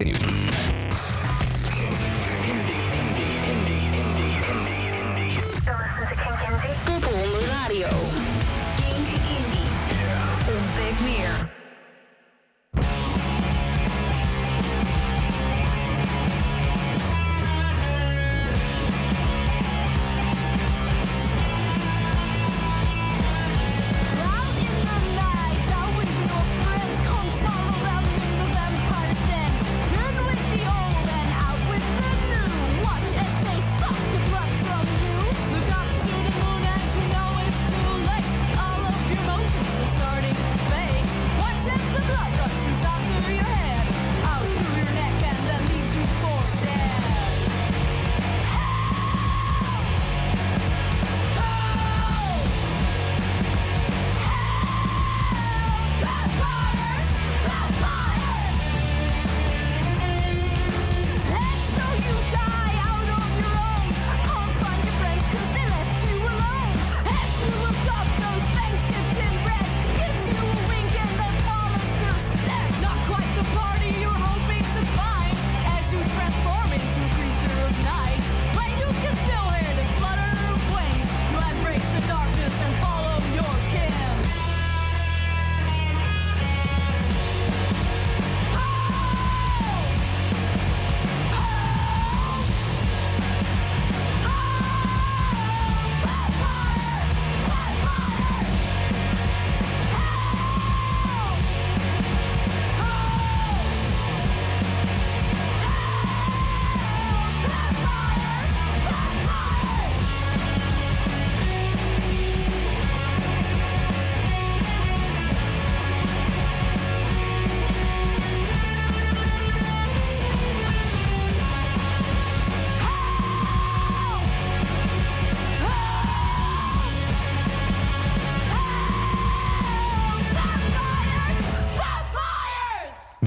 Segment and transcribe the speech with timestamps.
[0.00, 0.27] Popronde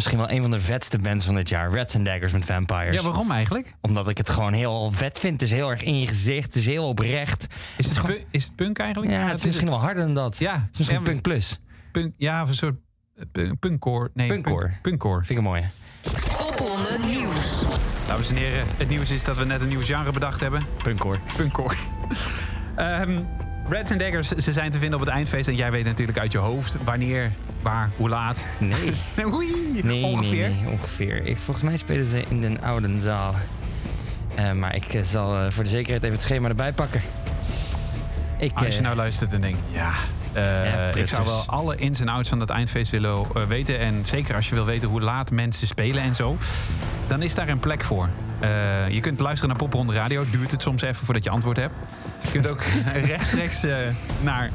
[0.02, 1.74] Misschien wel een van de vetste bands van dit jaar.
[1.74, 2.96] Rats and Daggers met Vampires.
[2.96, 3.74] Ja, waarom eigenlijk?
[3.82, 5.34] Omdat ik het gewoon heel vet vind.
[5.34, 6.46] Het is heel erg in je gezicht.
[6.46, 7.48] Het is heel oprecht.
[7.78, 9.12] Is het, gewoon- pu- is het punk eigenlijk?
[9.12, 10.38] Ja, het is misschien wel harder dan dat.
[10.38, 11.60] Ja, Het is misschien ja, punk plus.
[11.92, 12.76] Punk, ja, of een soort
[13.16, 14.10] eh, punk- punkcore.
[14.14, 14.66] Nee, Punkcore.
[14.68, 15.18] punk- punkcore.
[15.18, 15.64] Vind ik een mooie.
[16.38, 17.64] Popronde Nieuws.
[18.08, 20.66] Dames en heren, het nieuws is dat we net een nieuw genre bedacht hebben.
[20.84, 21.20] Punkcore.
[21.38, 21.76] Punkcore.
[22.76, 23.12] Ehm
[23.72, 25.48] Reds and Daggers, ze zijn te vinden op het eindfeest.
[25.48, 28.48] En jij weet natuurlijk uit je hoofd wanneer, waar, hoe laat.
[28.58, 28.94] Nee.
[29.34, 30.50] Oei, Nee, ongeveer.
[30.50, 31.26] nee, nee, ongeveer.
[31.26, 33.36] Ik, volgens mij spelen ze in de oude zaal.
[34.36, 37.02] Eh, maar ik eh, zal eh, voor de zekerheid even het schema erbij pakken.
[38.38, 39.92] Ik, Als je nou luistert en denkt, ja,
[40.94, 43.80] ik zou wel alle ins en outs van dat eindfeest willen weten.
[43.80, 46.38] En zeker als je wil weten hoe laat mensen spelen en zo.
[47.08, 48.10] Dan is daar een plek voor.
[48.42, 50.30] Eh, je kunt luisteren naar Popronde Radio.
[50.30, 51.74] Duurt het soms even voordat je antwoord hebt.
[52.22, 52.62] Je kunt ook
[53.12, 53.78] rechtstreeks eh,
[54.22, 54.50] naar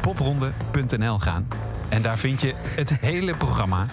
[0.00, 1.48] popronde.nl gaan.
[1.88, 3.86] En daar vind je het hele programma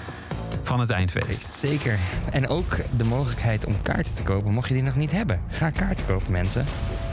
[0.62, 1.50] van het eindfeest.
[1.53, 2.00] Zeker.
[2.31, 5.40] En ook de mogelijkheid om kaarten te kopen, mocht je die nog niet hebben.
[5.50, 6.66] Ga kaarten kopen, mensen.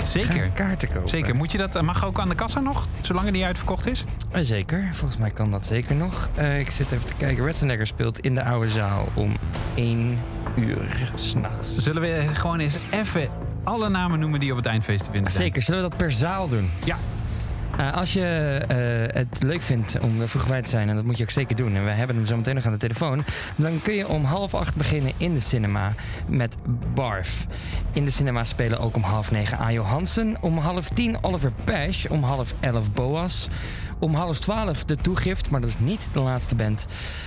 [0.03, 0.33] Zeker.
[0.33, 1.09] Ga kaarten kopen.
[1.09, 1.35] Zeker.
[1.35, 4.05] Moet je dat, mag ook aan de kassa nog, zolang niet uitverkocht is?
[4.31, 4.89] Eh, zeker.
[4.93, 6.29] Volgens mij kan dat zeker nog.
[6.35, 7.45] Eh, ik zit even te kijken.
[7.45, 9.37] Reds Dagger speelt in de oude zaal om
[9.75, 10.19] 1
[10.57, 11.77] uur s'nachts.
[11.77, 13.29] Zullen we gewoon eens even
[13.65, 15.45] alle namen noemen die op het eindfeest te vinden zijn?
[15.45, 15.63] Zeker.
[15.63, 16.71] Zullen we dat per zaal doen?
[16.85, 16.97] Ja.
[17.79, 21.17] Eh, als je eh, het leuk vindt om vroeg bij te zijn, en dat moet
[21.17, 23.25] je ook zeker doen, en we hebben hem zo meteen nog aan de telefoon,
[23.57, 25.95] dan kun je om half acht beginnen in de cinema
[26.27, 26.57] met
[26.95, 27.47] Barf.
[27.93, 29.73] In de cinema spelen ook om half negen A.
[29.73, 33.49] Johansen, om half tien Oliver Pash, om half elf Boas.
[33.99, 36.87] Om half twaalf de toegift, maar dat is niet de laatste band.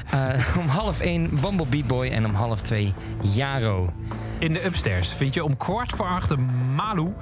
[0.10, 3.94] Eh, om half één Bumblebee Boy en om half twee Jaro.
[4.40, 6.38] In de upstairs vind je om kwart voor acht de
[6.76, 7.14] Malu.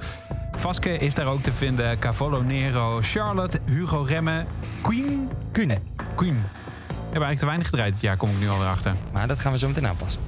[0.56, 1.98] Vaske is daar ook te vinden.
[1.98, 4.46] Cavallo Nero, Charlotte, Hugo Remme,
[4.82, 5.28] Queen.
[5.52, 5.78] Kuhn.
[6.14, 6.34] Queen.
[6.36, 8.94] We hebben eigenlijk te weinig gedraaid dit jaar, kom ik nu alweer achter.
[9.12, 10.20] Maar dat gaan we zo meteen aanpassen.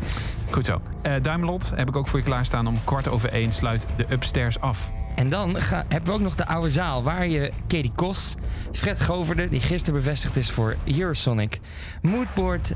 [0.50, 0.80] Goed zo.
[1.02, 2.66] Eh Duimelot heb ik ook voor je klaarstaan.
[2.66, 4.93] Om kwart over één sluit de upstairs af.
[5.19, 8.35] En dan ga- hebben we ook nog de oude zaal, waar je Katie Kos,
[8.73, 11.59] Fred Goverde, die gisteren bevestigd is voor Eurosonic,
[12.03, 12.73] Moodboard,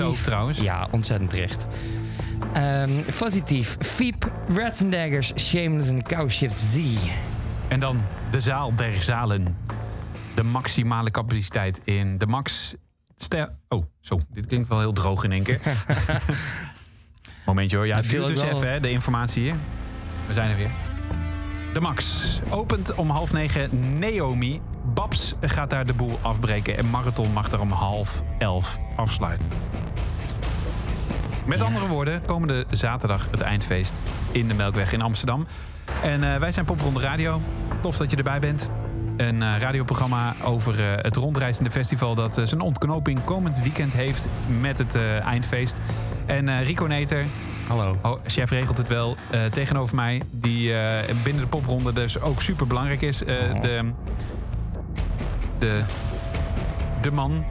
[0.00, 0.58] ook trouwens.
[0.58, 1.66] Ja, ontzettend terecht.
[2.52, 6.78] Ehm Positief, Fiep, Rats and Daggers, Shameless en Cowshift Z.
[7.68, 9.56] En dan de zaal der zalen.
[10.34, 12.74] De maximale capaciteit in de max...
[13.68, 14.20] Oh, zo.
[14.32, 15.60] Dit klinkt wel heel droog in één keer.
[17.46, 17.86] Momentje hoor.
[17.86, 19.54] Ja, duurt dus wel- even hè, de informatie hier.
[20.26, 20.70] We zijn er weer.
[21.72, 24.60] De Max opent om half negen Naomi.
[24.94, 26.76] Babs gaat daar de boel afbreken.
[26.78, 29.48] En Marathon mag er om half elf afsluiten.
[31.46, 31.64] Met Ja.
[31.64, 34.00] andere woorden, komende zaterdag het eindfeest
[34.32, 35.46] in de Melkweg in Amsterdam.
[36.02, 37.40] En eh, wij zijn Popronde Radio.
[37.80, 38.68] Tof dat je erbij bent.
[39.16, 44.28] Een eh, radioprogramma over eh, het rondreizende festival dat zijn ontknoping komend weekend heeft
[44.60, 45.78] met het eindfeest.
[46.26, 47.26] En Rico Neter,
[47.68, 47.96] Hallo.
[48.02, 52.42] oh, chef regelt het wel, eh, tegenover mij, die eh, binnen de popronde dus ook
[52.42, 53.24] super belangrijk is.
[53.24, 53.62] Eh, Oh.
[53.62, 53.90] de,
[55.58, 55.82] de,
[57.00, 57.44] de man,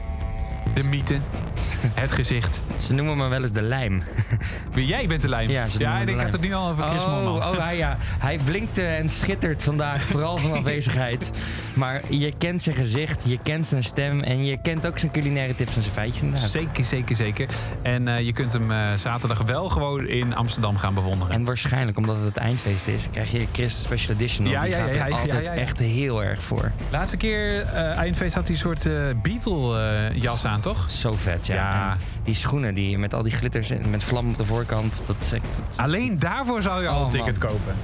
[0.74, 1.18] de mythe,
[2.02, 2.62] het gezicht.
[2.78, 4.02] Ze noemen me wel eens de lijm.
[4.74, 5.50] Jij bent de lijn.
[5.50, 6.32] Ja, ze ja ik had lijm.
[6.32, 7.36] het nu al over Chris oh, Moorman.
[7.36, 7.96] oh hij, ja.
[8.00, 11.30] hij blinkt en schittert vandaag, vooral van afwezigheid.
[11.74, 14.20] Maar je kent zijn gezicht, je kent zijn stem...
[14.20, 16.50] en je kent ook zijn culinaire tips en zijn feitjes inderdaad.
[16.50, 17.48] Zeker, zeker, zeker.
[17.82, 21.34] En eh, je kunt hem eh, zaterdag wel gewoon in Amsterdam gaan bewonderen.
[21.34, 23.08] En waarschijnlijk, omdat het het eindfeest is...
[23.10, 24.46] krijg je Chris Special Edition.
[24.46, 26.72] Ja, die ja, gaat ja, er altijd echt heel erg voor.
[26.90, 28.88] Laatste keer eh, eindfeest had hij een soort
[29.22, 30.90] Beatle-jas aan, toch?
[30.90, 31.96] Zo vet, ja.
[32.22, 35.02] Die schoenen die met al die glitters en met vlam op de voorkant...
[35.06, 37.48] dat is echt dat is Alleen daarvoor zou je al Oh, een ticket man.
[37.48, 37.74] kopen.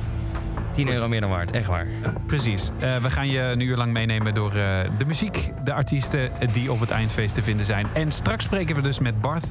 [0.72, 1.86] 10 euro meer dan waard, echt waar.
[2.26, 2.70] Precies.
[2.78, 6.72] Eh, we gaan je een uur lang meenemen door eh, de muziek, de artiesten die
[6.72, 7.86] op het eindfeest te vinden zijn.
[7.92, 9.44] En straks spreken we dus met Bart,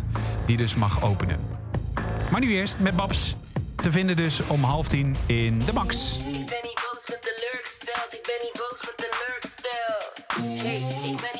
[0.45, 1.39] die dus mag openen.
[2.31, 3.36] Maar nu eerst met Babs.
[3.75, 6.18] Te vinden dus om half tien in de Max.
[6.18, 7.62] Ik ben niet boos met de.
[8.09, 9.12] Ik ben niet boos met de.
[10.63, 11.32] Hey, ik ben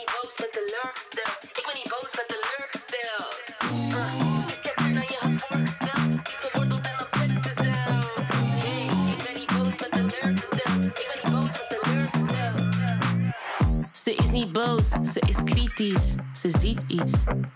[15.13, 16.15] ze is kritisch.
[16.33, 17.12] Ze ziet iets,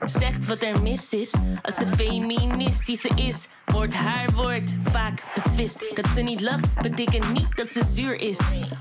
[0.06, 1.34] zegt wat er mis is.
[1.62, 5.84] Als de feministische is, wordt haar woord vaak betwist.
[5.94, 8.38] Dat ze niet lacht, betekent niet dat ze zuur is.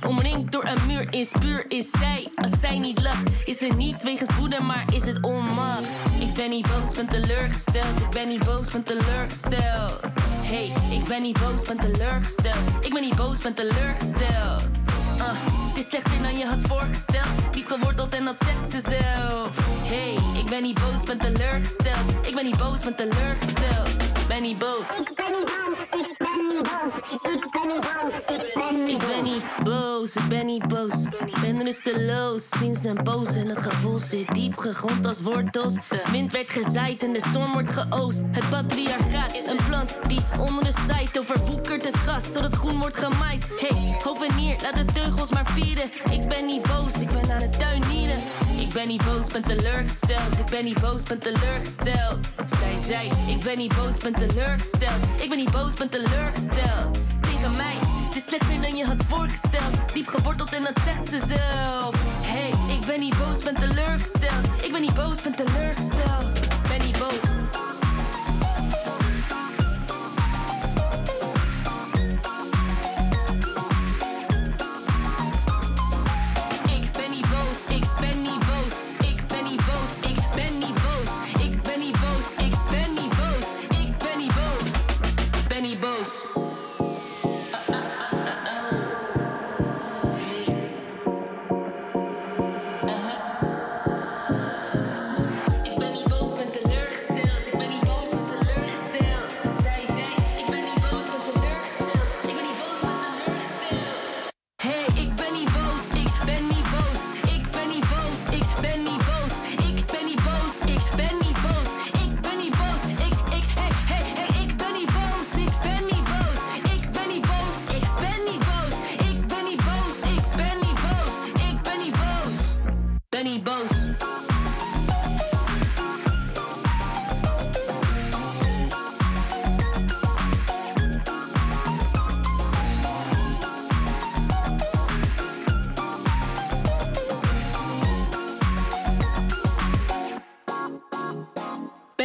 [0.06, 2.28] Omringd door een muur is puur is zij.
[2.34, 5.84] Als zij niet lacht, is het niet wegens woede, maar is het onmacht.
[6.20, 8.00] Ik ben niet boos, ben teleurgesteld.
[8.00, 10.00] Ik ben niet boos, ben teleurgesteld.
[10.42, 12.84] Hey, ik ben niet boos, ben teleurgesteld.
[12.84, 14.85] Ik ben niet boos, ben teleurgesteld.
[15.18, 15.24] Uh,
[15.68, 17.52] het is slechter dan je had voorgesteld.
[17.52, 19.58] Diep geworteld en dat zegt ze zelf.
[19.82, 22.26] Hey, ik ben niet boos, ben teleurgesteld.
[22.26, 23.88] Ik ben niet boos, ben teleurgesteld.
[24.28, 25.00] Ben niet boos.
[25.00, 25.32] Ik ben
[29.24, 31.04] niet boos, ik ben niet boos.
[31.04, 31.35] Ik ben rusteloos, sinds een boos
[33.36, 35.74] en het gevoel zit diep gegrond als wortels.
[36.10, 38.20] Wind werd gezaaid en de storm wordt geoost.
[38.30, 42.96] Het patriarchaat, een plant die onder de zijt overwoekert het gras tot het groen wordt
[42.96, 43.46] gemaaid.
[43.58, 45.90] Hey, hovenier, laat de teugels maar vieren.
[46.10, 48.18] Ik ben niet boos, ik ben aan het tuinieren.
[48.58, 50.38] Ik ben niet boos, ben teleurgesteld.
[50.38, 52.18] Ik ben niet boos, ben teleurgesteld.
[52.46, 55.02] Zij zei, ik ben niet boos, ben teleurgesteld.
[55.22, 56.98] Ik ben niet boos, ben teleurgesteld.
[57.20, 57.85] Tegen mij,
[58.26, 59.94] slechter dan je had voorgesteld.
[59.94, 61.94] Diep geworteld en dat zegt ze zelf.
[62.26, 64.62] Hey, ik ben niet boos, ben teleurgesteld.
[64.62, 66.32] Ik ben niet boos, ben teleurgesteld.
[66.68, 67.45] Ben niet boos.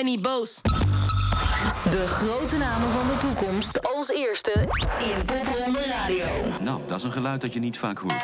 [0.02, 0.62] Ben niet boos.
[1.90, 4.52] De grote namen van de toekomst als eerste
[5.00, 6.26] in Popronde Radio.
[6.62, 8.24] Nou, dat is een geluid dat je niet vaak hoort.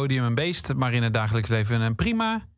[0.00, 2.48] Podium een beest, maar in het dagelijks leven een prima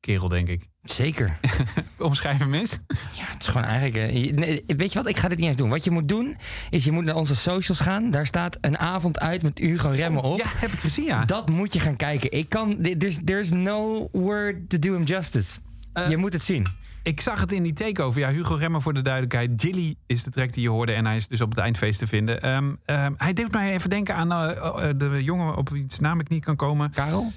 [0.00, 0.68] kerel, denk ik.
[0.82, 1.38] Zeker.
[1.98, 2.78] Omschrijf hem eens.
[3.16, 4.12] Ja, het is gewoon eigenlijk...
[4.12, 5.68] eh, nee, weet je wat, ik ga dit niet eens doen.
[5.68, 6.36] Wat je moet doen,
[6.70, 8.10] is je moet naar onze socials gaan.
[8.10, 10.38] Daar staat een avond uit met Hugo Remmen op.
[10.38, 11.24] Ja, heb ik gezien, ja.
[11.24, 12.32] Dat moet je gaan kijken.
[12.32, 12.78] Ik kan...
[12.98, 15.58] There's, there's no word to do him justice.
[15.92, 16.66] Eh, je moet het zien.
[17.02, 18.20] Ik zag het in die takeover.
[18.20, 19.62] Ja, Hugo Remmer voor de duidelijkheid.
[19.62, 22.06] Jilly is de track die je hoorde en hij is dus op het eindfeest te
[22.06, 22.42] vinden.
[22.42, 26.20] Ehm, ehm, hij deed mij even denken aan eh, eh, de jongen op wiens naam
[26.20, 26.90] ik niet kan komen.
[26.90, 27.32] Karel?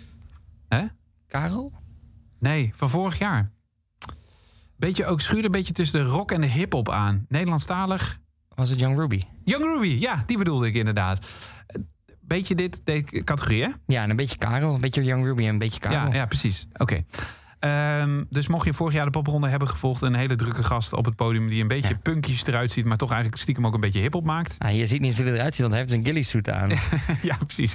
[0.68, 0.86] Hè?
[1.28, 1.74] Karel?
[2.40, 3.52] Nee, van vorig jaar.
[4.78, 7.26] Beetje ook schuurde een beetje tussen de rock en de hip-hop aan.
[7.30, 8.20] Nederlandstalig.
[8.56, 9.24] Was het Young Ruby?
[9.44, 11.28] Young Ruby, ja, die bedoelde ik inderdaad.
[12.20, 13.70] Beetje dit, de categorie, hè?
[13.86, 14.74] Ja, en een beetje Karel.
[14.74, 16.08] Een beetje Young Ruby en een beetje Karel.
[16.08, 16.68] Ja, ja precies.
[16.78, 17.04] Oké.
[17.60, 20.02] Ehm, dus mocht je vorig jaar de popronde hebben gevolgd...
[20.02, 21.50] een hele drukke gast op het podium...
[21.50, 22.00] die een beetje Ja.
[22.04, 22.86] punkjes eruit ziet...
[22.86, 24.56] maar toch eigenlijk stiekem ook een beetje hiphop maakt.
[24.58, 26.70] Ah, je ziet niet hij eruit ziet, want hij heeft een ghillie suit aan.
[27.22, 27.74] ja, precies.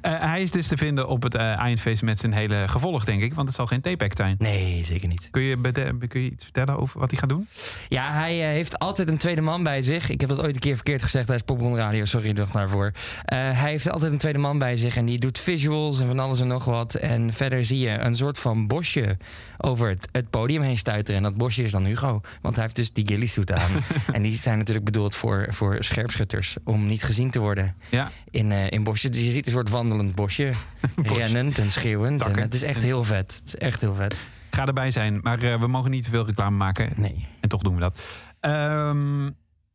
[0.00, 3.22] Eh, hij is dus te vinden op het eh, eindfeest met zijn hele gevolg, denk
[3.22, 3.34] ik.
[3.34, 4.36] Want het zal geen T-pack zijn.
[4.38, 5.28] Nee, zeker niet.
[5.30, 7.48] Kun je, bede- kun je iets vertellen over wat hij gaat doen?
[7.88, 10.10] Ja, hij eh, heeft altijd een tweede man bij zich.
[10.10, 12.04] Ik heb dat ooit een keer verkeerd gezegd tijdens Popron Radio.
[12.04, 12.92] Sorry nog daarvoor.
[13.24, 14.96] Hij heeft altijd een tweede man bij zich.
[14.96, 16.94] En die doet visuals en van alles en nog wat.
[16.94, 19.16] En verder zie je een soort van bosje
[19.58, 21.16] over het, het podium heen stuiteren.
[21.16, 22.20] En dat bosje is dan Hugo.
[22.40, 23.70] Want hij heeft dus die ghillie suit aan.
[24.12, 26.56] en die zijn natuurlijk bedoeld voor, voor scherpschutters.
[26.64, 29.10] Om niet gezien te worden Ja, in, eh, in bosjes.
[29.10, 30.52] Dus je ziet een soort wandelend bosje.
[31.02, 32.22] Rennend en schreeuwend.
[32.22, 33.34] En het is echt heel vet.
[33.44, 34.20] Het is echt heel vet.
[34.50, 35.18] ga erbij zijn.
[35.22, 36.92] Maar eh, we mogen niet te veel reclame maken.
[36.96, 37.26] Nee.
[37.40, 38.00] En toch doen we dat.
[38.40, 39.30] Ehm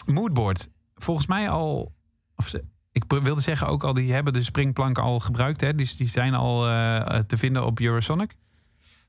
[0.05, 0.69] Moodboard.
[0.95, 1.93] Volgens mij al...
[2.35, 5.61] Of ze, ik wilde zeggen ook al, die hebben de springplanken al gebruikt.
[5.61, 5.75] Hè?
[5.75, 8.35] Dus die zijn al eh, te vinden op Eurosonic.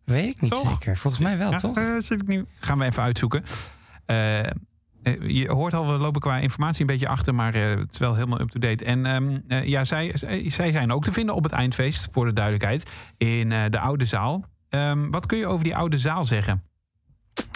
[0.04, 0.70] Weet ik niet Toch?
[0.70, 0.96] zeker.
[0.96, 1.76] Volgens mij wel, Ja, toch?
[1.76, 2.46] eh, zit ik nu.
[2.61, 3.42] Gaan we even uitzoeken.
[4.06, 4.50] Eh, eh,
[5.26, 8.40] je hoort al, we lopen qua informatie een beetje achter, maar het is wel helemaal
[8.40, 8.84] up-to-date.
[8.84, 12.25] En ehm, eh, ja, zij, zij zij zijn ook te vinden op het eindfeest, voor
[12.25, 14.44] de duidelijkheid, in de oude zaal.
[14.68, 16.62] Ehm, wat kun je over die oude zaal zeggen?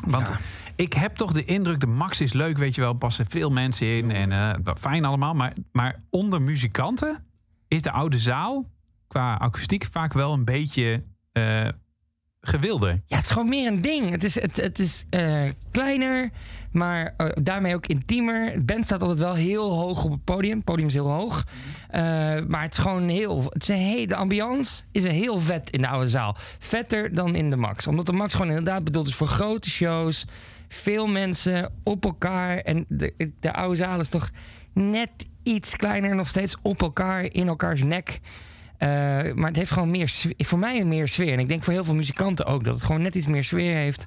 [0.07, 0.39] Want Ja.
[0.77, 3.87] ik heb toch de indruk, de Max is leuk, weet je wel, passen veel mensen
[3.97, 5.35] in en fijn allemaal.
[5.35, 7.27] Maar, maar onder muzikanten
[7.69, 8.71] is de oude zaal
[9.09, 11.05] qua akoestiek vaak wel een beetje
[12.41, 13.01] gewilder.
[13.07, 14.11] Ja, het is gewoon meer een ding.
[14.11, 16.31] Het is, het, het is eh, kleiner,
[16.73, 18.53] maar eh, daarmee ook intiemer.
[18.53, 20.57] De band staat altijd wel heel hoog op het podium.
[20.57, 21.45] Het podium is heel hoog.
[21.89, 22.03] Eh,
[22.49, 23.45] maar het is gewoon heel...
[23.49, 26.37] Het is de ambiance is een heel vet in de oude zaal.
[26.59, 27.87] Vetter dan in de Max.
[27.87, 30.25] Omdat de Max gewoon inderdaad bedoeld is voor grote shows.
[30.69, 32.59] Veel mensen op elkaar.
[32.59, 34.31] En de, de oude zaal is toch
[34.73, 35.11] net
[35.43, 36.15] iets kleiner.
[36.15, 38.21] Nog steeds op elkaar, in elkaars nek.
[38.79, 38.89] Eh,
[39.35, 41.33] maar het heeft gewoon meer, voor mij een meer sfeer.
[41.33, 43.75] En ik denk voor heel veel muzikanten ook dat het gewoon net iets meer sfeer
[43.75, 44.07] heeft.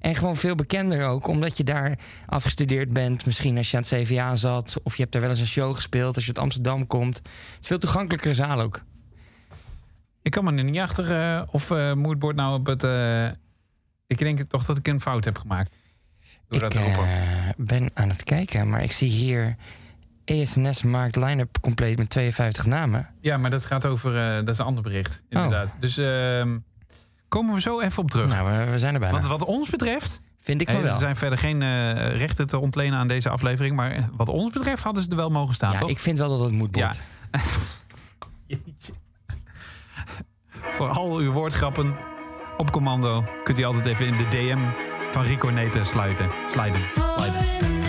[0.00, 3.24] En gewoon veel bekender ook, omdat je daar afgestudeerd bent.
[3.24, 5.74] Misschien als je aan het CVA zat, of je hebt daar wel eens een show
[5.74, 7.16] gespeeld als je uit Amsterdam komt.
[7.16, 7.26] Het
[7.60, 8.82] is veel toegankelijkere zaal ook.
[10.22, 12.82] Ik kan me er niet achter eh, of eh Moodboard nou op het...
[14.06, 15.76] ik denk toch dat ik een fout heb gemaakt.
[16.48, 17.08] Door dat ik te roepen.
[17.56, 19.56] ben aan het kijken, maar ik zie hier...
[20.30, 23.08] ESNS maakt line-up compleet met 52 namen.
[23.20, 24.16] Ja, maar dat gaat over...
[24.28, 25.76] eh, dat is een ander bericht, inderdaad.
[25.80, 26.58] Dus ehm,
[27.28, 28.28] komen we zo even op terug.
[28.30, 29.14] Nou, we, we zijn er bijna.
[29.14, 30.20] Want wat ons betreft...
[30.42, 30.92] Vind ik van wel.
[30.92, 33.76] er zijn verder geen eh, rechten te ontlenen aan deze aflevering.
[33.76, 35.90] Maar wat ons betreft hadden ze er wel mogen staan, Ja, toch?
[35.90, 36.92] ik vind wel dat het moet Ja.
[40.70, 41.96] Voor al uw woordgrappen
[42.56, 44.58] op commando kunt u altijd even in de DM
[45.10, 46.30] van Rico Neten sluiten.
[46.50, 46.82] Sliden.
[47.16, 47.79] Sliden.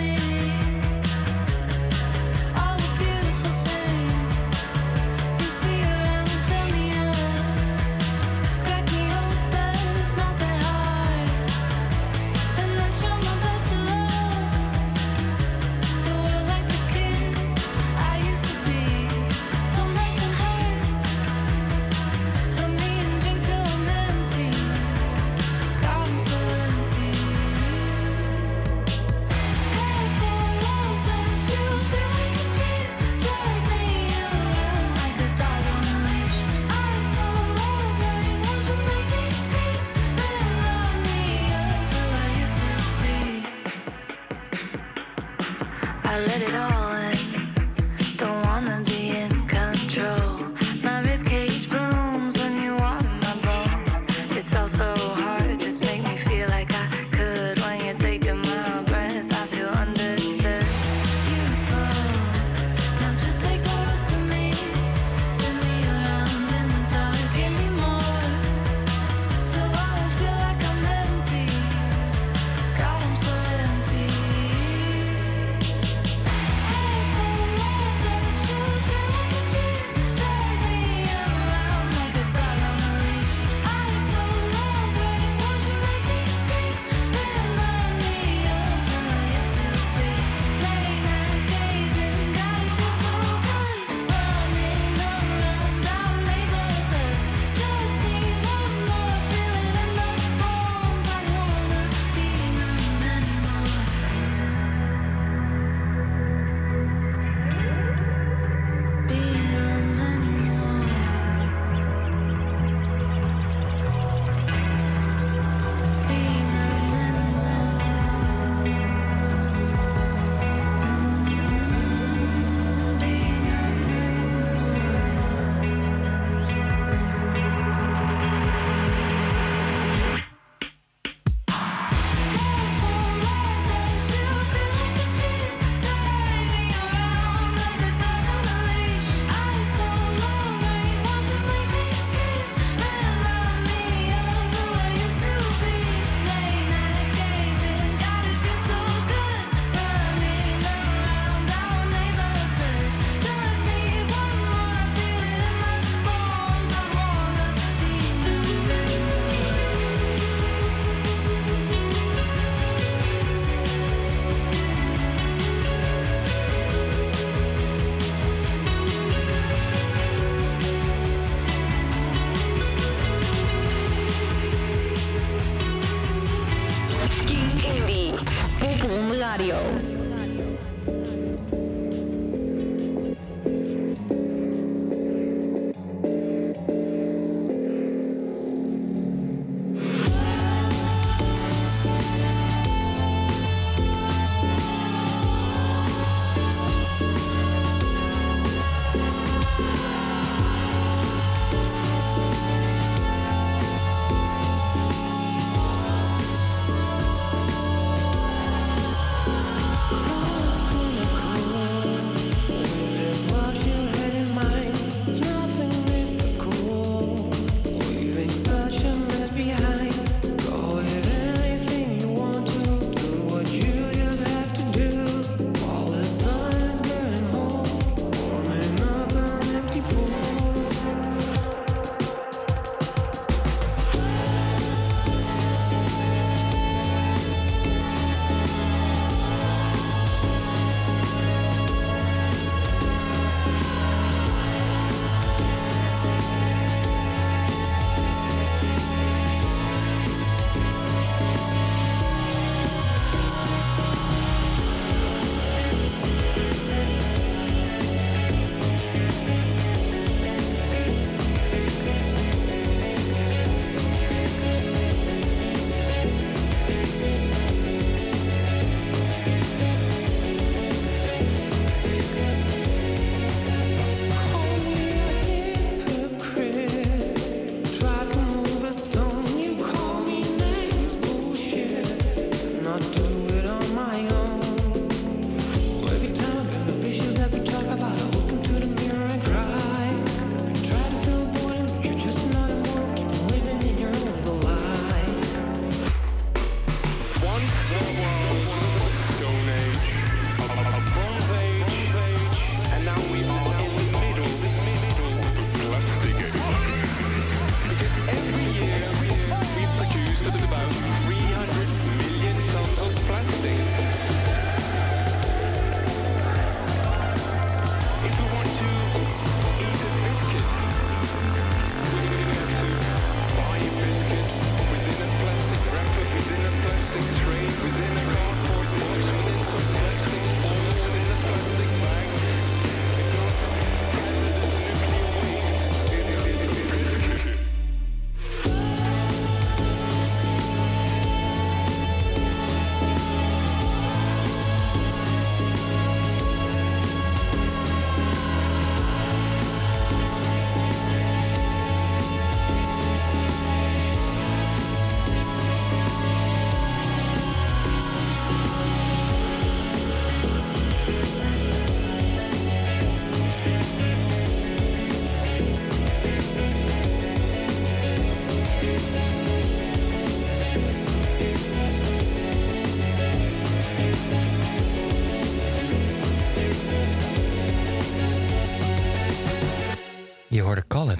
[179.32, 179.91] Radio.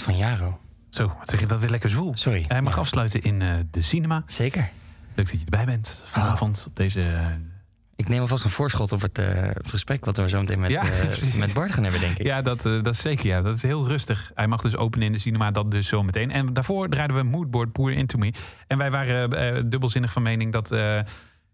[0.03, 0.59] Van Jaro.
[0.91, 2.17] Zo, wat zeg je dat weer lekker zwoel.
[2.17, 2.45] Sorry.
[2.49, 2.81] Hij mag Ja.
[2.81, 4.23] afsluiten in eh, de cinema.
[4.27, 4.71] Zeker.
[5.15, 7.01] Leuk dat je erbij bent vanavond op deze...
[7.01, 7.27] eh,
[7.97, 10.71] Ik neem alvast een voorschot op het, eh, het gesprek wat we zo meteen met,
[10.71, 10.83] Ja,
[11.39, 12.27] met Bart gaan hebben, denk ik.
[12.27, 13.27] Ja, dat, dat is zeker.
[13.27, 13.43] Ja.
[13.43, 14.31] Dat is heel rustig.
[14.35, 16.31] Hij mag dus openen in de cinema, dat dus zo meteen.
[16.31, 18.33] En daarvoor draaiden we Moodboard Poor Into Me.
[18.67, 20.69] En wij waren dubbelzinnig van mening dat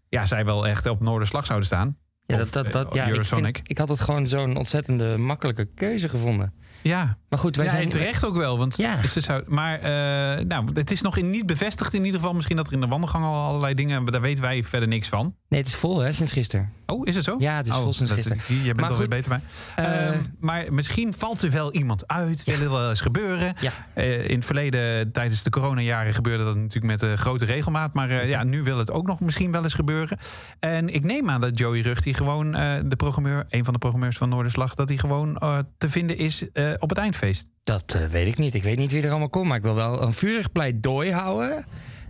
[0.09, 1.97] ja, zij wel echt op Noorderslag zouden staan.
[2.25, 5.65] Ja, Of, dat, dat, dat, ja ik, vind- ik had het gewoon zo'n ontzettende makkelijke
[5.75, 6.53] keuze gevonden.
[6.81, 7.83] Ja, Maar goed, wij ja zijn...
[7.83, 8.57] en terecht ook wel.
[8.57, 9.07] Want Ja.
[9.07, 12.35] ze zou, maar eh, nou, het is nog in, niet bevestigd in ieder geval.
[12.35, 14.03] Misschien dat er in de wandelgang al allerlei dingen...
[14.03, 15.35] maar daar weten wij verder niks van.
[15.49, 16.71] Nee, het is vol hè, sinds gisteren.
[16.85, 17.35] Oh, is het zo?
[17.39, 18.41] Ja, het is oh, vol sinds gisteren.
[18.47, 19.85] Jij bent Maar alweer goed, beter bij.
[19.85, 22.43] eh, Ehm, maar misschien valt er wel iemand uit.
[22.43, 23.53] Wil er wel eens gebeuren.
[23.59, 23.71] Ja.
[23.93, 27.93] Eh, in het verleden, tijdens de coronajaren, gebeurde dat natuurlijk met grote regelmaat.
[27.93, 30.17] Maar ja, nu wil het ook nog misschien wel eens gebeuren.
[30.59, 32.51] En ik neem aan dat Joey Rug, die gewoon
[32.85, 35.39] de programmeur, een van de programmeurs van Noorderslag, dat hij gewoon
[35.77, 37.49] te vinden is eh, op het eindfeest.
[37.69, 38.53] Dat eh, weet ik niet.
[38.53, 39.47] Ik weet niet wie er allemaal komt.
[39.47, 41.65] Maar ik wil wel een vurig pleidooi houden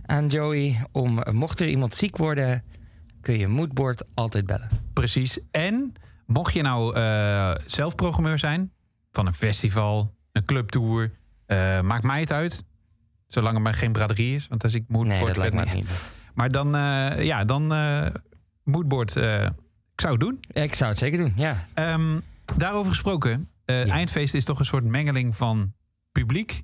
[0.06, 0.86] aan Joey.
[0.92, 2.64] Om, eh, mocht er iemand ziek worden,
[3.20, 4.68] kun je moodboard altijd bellen.
[4.92, 5.38] Precies.
[5.50, 5.92] En
[6.26, 8.72] mocht je nou eh, zelf programmeur zijn
[9.10, 11.10] van een festival, een clubtour,
[11.82, 12.64] maakt mij het uit.
[13.26, 16.12] Zolang er maar geen braderie is, want als ik mood Nee, dat lijkt me niet.
[16.34, 16.68] Maar dan,
[17.24, 17.66] ja, dan
[18.64, 19.16] moodboard.
[19.16, 20.40] ik zou het doen.
[20.52, 21.66] Ik zou het zeker doen, ja.
[21.74, 22.18] Ehm,
[22.56, 23.92] daarover gesproken, eh, Ja.
[23.92, 25.72] eindfeest is toch een soort mengeling van
[26.12, 26.62] publiek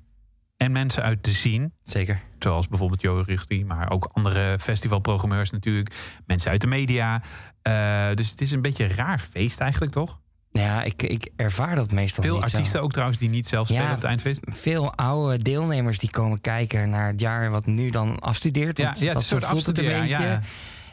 [0.57, 1.71] en mensen uit de scene.
[1.83, 2.21] Zeker.
[2.39, 5.95] Zoals bijvoorbeeld Jo Ruchti, maar ook andere festivalprogrammeurs natuurlijk.
[6.25, 7.21] Mensen uit de media.
[7.61, 10.19] Eh, dus het is een beetje een raar feest eigenlijk, toch?
[10.51, 12.83] Ja, ik, ik ervaar dat meestal Veel niet artiesten zo.
[12.85, 14.39] ook trouwens die niet zelf spelen Ja, op het eindfeest.
[14.43, 18.77] Veel oude deelnemers die komen kijken naar het jaar wat nu dan afstudeert.
[18.77, 20.27] Ja, ja, het dat is een soort voelt het een afstuderen.
[20.29, 20.41] Ja,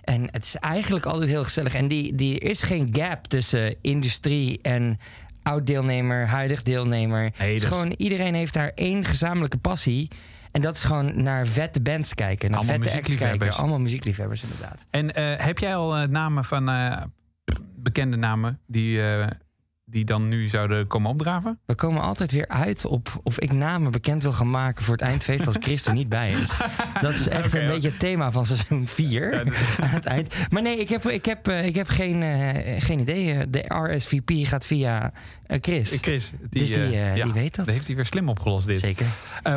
[0.03, 1.75] En het is eigenlijk altijd heel gezellig.
[1.75, 4.99] En die, die is geen gap tussen industrie en
[5.45, 7.21] oud deelnemer, huidig deelnemer.
[7.21, 10.11] Nee, het is dat is- gewoon, iedereen heeft daar één gezamenlijke passie.
[10.53, 13.53] En dat is gewoon naar vette bands kijken, naar Allemaal vette acts kijken.
[13.53, 14.87] Allemaal muziekliefhebbers, inderdaad.
[14.91, 17.03] En eh, heb jij al eh, namen van eh,
[17.77, 19.01] bekende namen die,
[19.87, 21.59] die dan nu zouden komen opdraven?
[21.67, 25.03] We komen altijd weer uit op of ik namen bekend wil gaan maken voor het
[25.03, 26.53] eindfeest als Chris er niet bij is.
[27.01, 27.69] Dat is echt een ja.
[27.69, 29.41] beetje het thema van seizoen 4
[29.81, 30.35] aan het eind.
[30.51, 33.33] Maar nee, ik heb, ik heb, eh, ik heb geen, eh, geen idee.
[33.33, 35.13] Eh, De RSVP gaat via
[35.61, 35.99] Chris.
[36.01, 37.65] Chris, die, dus die, ja, die weet dat.
[37.65, 38.81] Dat heeft hij weer slim opgelost dit.
[38.81, 39.07] Zeker.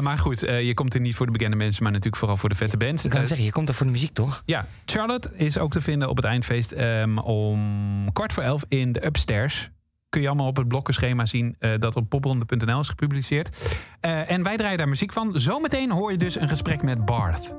[0.01, 2.55] Maar goed, je komt er niet voor de bekende mensen, maar natuurlijk vooral voor de
[2.55, 3.05] vette bands.
[3.05, 4.43] Ik kan zeggen, je komt er voor de muziek, toch?
[4.45, 8.91] Ja, Charlotte is ook te vinden op het eindfeest ehm, om kwart voor elf in
[8.91, 9.69] de Upstairs.
[10.09, 13.77] Kun je allemaal op het blokkenschema zien eh, dat op popronde.nl is gepubliceerd.
[13.99, 15.39] Eh, en wij draaien daar muziek van.
[15.39, 17.55] Zometeen hoor je dus een gesprek met Barth.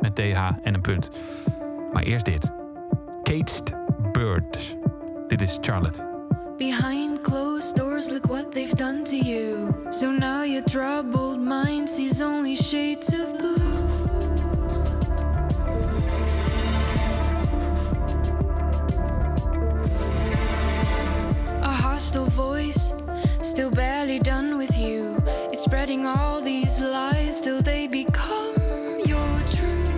[0.00, 1.10] Met TH en een punt.
[1.92, 2.52] Maar eerst dit.
[3.22, 3.74] Caged
[4.12, 4.76] Birds.
[5.28, 6.12] Dit is Charlotte.
[6.56, 9.74] Behind closed doors, look what they've done to you.
[9.90, 13.83] So now your troubled mind sees only shades of blue.
[21.84, 22.94] Hostile voice,
[23.42, 25.22] still barely done with you.
[25.52, 28.54] It's spreading all these lies till they become
[29.04, 29.92] your truth.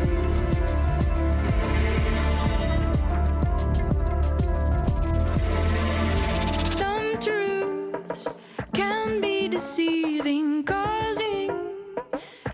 [6.83, 8.27] Some truths
[8.73, 11.53] can be deceiving, causing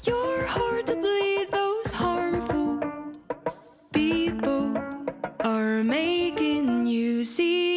[0.04, 1.50] your heart to bleed.
[1.50, 2.82] Those harmful
[3.94, 4.74] people
[5.40, 7.71] are making you see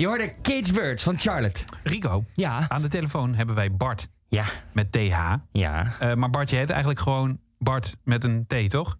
[0.00, 1.60] Je hoorde Cage Birds van Charlotte.
[1.82, 2.68] Rico, Ja.
[2.68, 4.44] aan de telefoon hebben wij Bart Ja.
[4.72, 5.34] met TH.
[5.52, 5.92] Ja.
[5.98, 8.96] Eh, maar Bart, je heet eigenlijk gewoon Bart met een T, toch?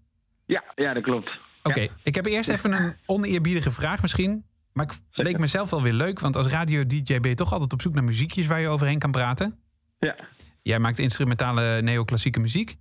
[0.46, 1.30] Ja, ja, dat klopt.
[1.62, 4.44] Oké, ik heb eerst even een oneerbiedige vraag misschien.
[4.72, 4.92] Maar ik
[5.24, 8.04] leek mezelf wel weer leuk, want als radio-dj ben je toch altijd op zoek naar
[8.04, 9.58] muziekjes waar je overheen kan praten.
[9.98, 10.16] Ja,
[10.62, 12.76] Jij maakt instrumentale neoclassieke muziek.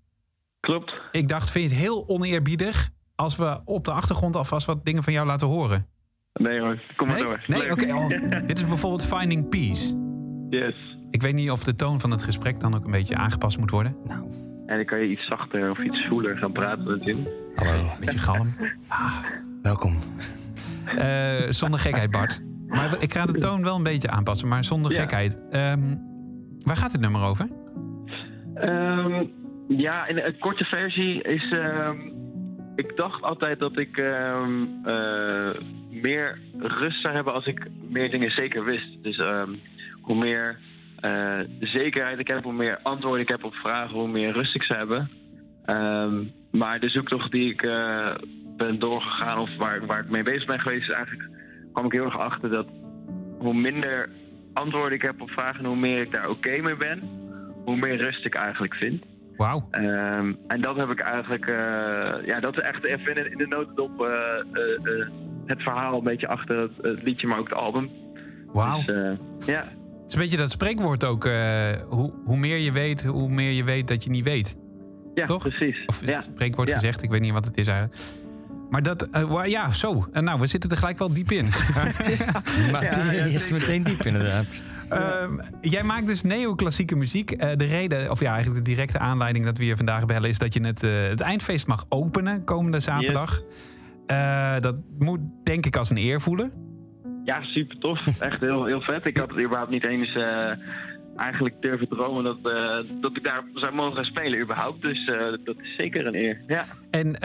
[0.60, 0.94] klopt.
[1.12, 5.04] Ik dacht, vind je het heel oneerbiedig als we op de achtergrond alvast wat dingen
[5.04, 5.88] van jou laten horen?
[6.34, 7.26] Nee hoor, kom maar Nee?
[7.26, 7.44] door.
[7.48, 7.94] Nee, oké.
[7.94, 8.08] oh,
[8.48, 9.96] dit is bijvoorbeeld Finding Peace.
[10.50, 10.76] Yes.
[11.12, 13.70] Ik weet niet of de toon van het gesprek dan ook een beetje aangepast moet
[13.72, 13.96] worden.
[14.66, 17.28] En dan kan je iets zachter of iets zwoeler gaan praten natuurlijk.
[17.56, 17.90] Hallo.
[18.00, 18.48] Beetje galm.
[19.62, 19.98] Welkom.
[20.98, 22.42] Eh, zonder gekheid, Bart.
[22.68, 25.02] Maar ik ga de toon wel een beetje aanpassen, maar zonder Ja.
[25.02, 25.40] gekheid.
[25.50, 25.96] Ehm,
[26.64, 27.48] waar gaat het nummer over?
[28.54, 29.26] Ehm,
[29.68, 31.52] ja, in een korte versie is.
[31.52, 31.98] ehm,
[32.80, 35.52] ik dacht altijd dat ik ehm, eh,
[35.90, 39.04] meer rust zou hebben als ik meer dingen zeker wist.
[39.04, 39.54] Dus ehm,
[40.02, 40.60] hoe meer
[41.00, 44.64] eh, zekerheid ik heb, hoe meer antwoorden ik heb op vragen, hoe meer rust ik
[44.64, 45.10] zou hebben.
[45.66, 48.16] Ehm, maar de zoektocht die ik eh,
[48.58, 51.30] ben doorgegaan, of waar, waar ik mee bezig ben geweest, is eigenlijk
[51.72, 52.68] kwam ik heel erg achter dat
[53.38, 54.10] hoe minder
[54.54, 57.00] antwoorden ik heb op vragen en hoe meer ik daar oké mee ben,
[57.66, 59.04] hoe meer rust ik eigenlijk vind.
[59.40, 59.68] Wauw.
[59.72, 63.48] Ehm, en dat heb ik eigenlijk, eh, ja, dat is echt even in, in de
[63.48, 65.08] notendop eh, eh, eh,
[65.46, 67.90] het verhaal een beetje achter het, het liedje, maar ook het album.
[68.54, 68.78] Wauw.
[68.78, 69.12] Dus, eh,
[69.46, 71.26] ja, Het is een beetje dat spreekwoord ook.
[71.26, 74.58] eh, hoe, hoe meer je weet, hoe meer je weet dat je niet weet.
[75.14, 75.42] ja Toch?
[75.42, 75.86] precies.
[75.86, 76.16] Of ja.
[76.16, 76.74] het spreekwoord Ja.
[76.74, 78.00] gezegd, ik weet niet wat het is eigenlijk.
[78.70, 79.08] Maar dat,
[79.46, 80.06] ja, zo.
[80.12, 81.46] En nou, we zitten er gelijk wel diep in.
[82.72, 84.62] Materie ja, is meteen diep inderdaad.
[84.90, 87.32] Ehm, jij maakt dus neoclassieke muziek.
[87.32, 90.30] Eh, de reden, of ja, eigenlijk de directe aanleiding dat we je vandaag bellen...
[90.30, 93.42] is dat je het, eh, het eindfeest mag openen komende zaterdag.
[94.06, 96.52] Eh, dat moet denk ik als een eer voelen.
[97.24, 98.20] Ja, super tof.
[98.20, 99.06] Echt heel, heel vet.
[99.06, 100.18] Ik had het überhaupt niet eens
[101.16, 102.44] eigenlijk durven dromen dat,
[103.02, 104.82] dat ik daar zou mogen gaan spelen überhaupt.
[104.82, 105.06] Dus
[105.44, 106.42] dat is zeker een eer.
[106.48, 106.66] Ja.
[106.92, 107.24] En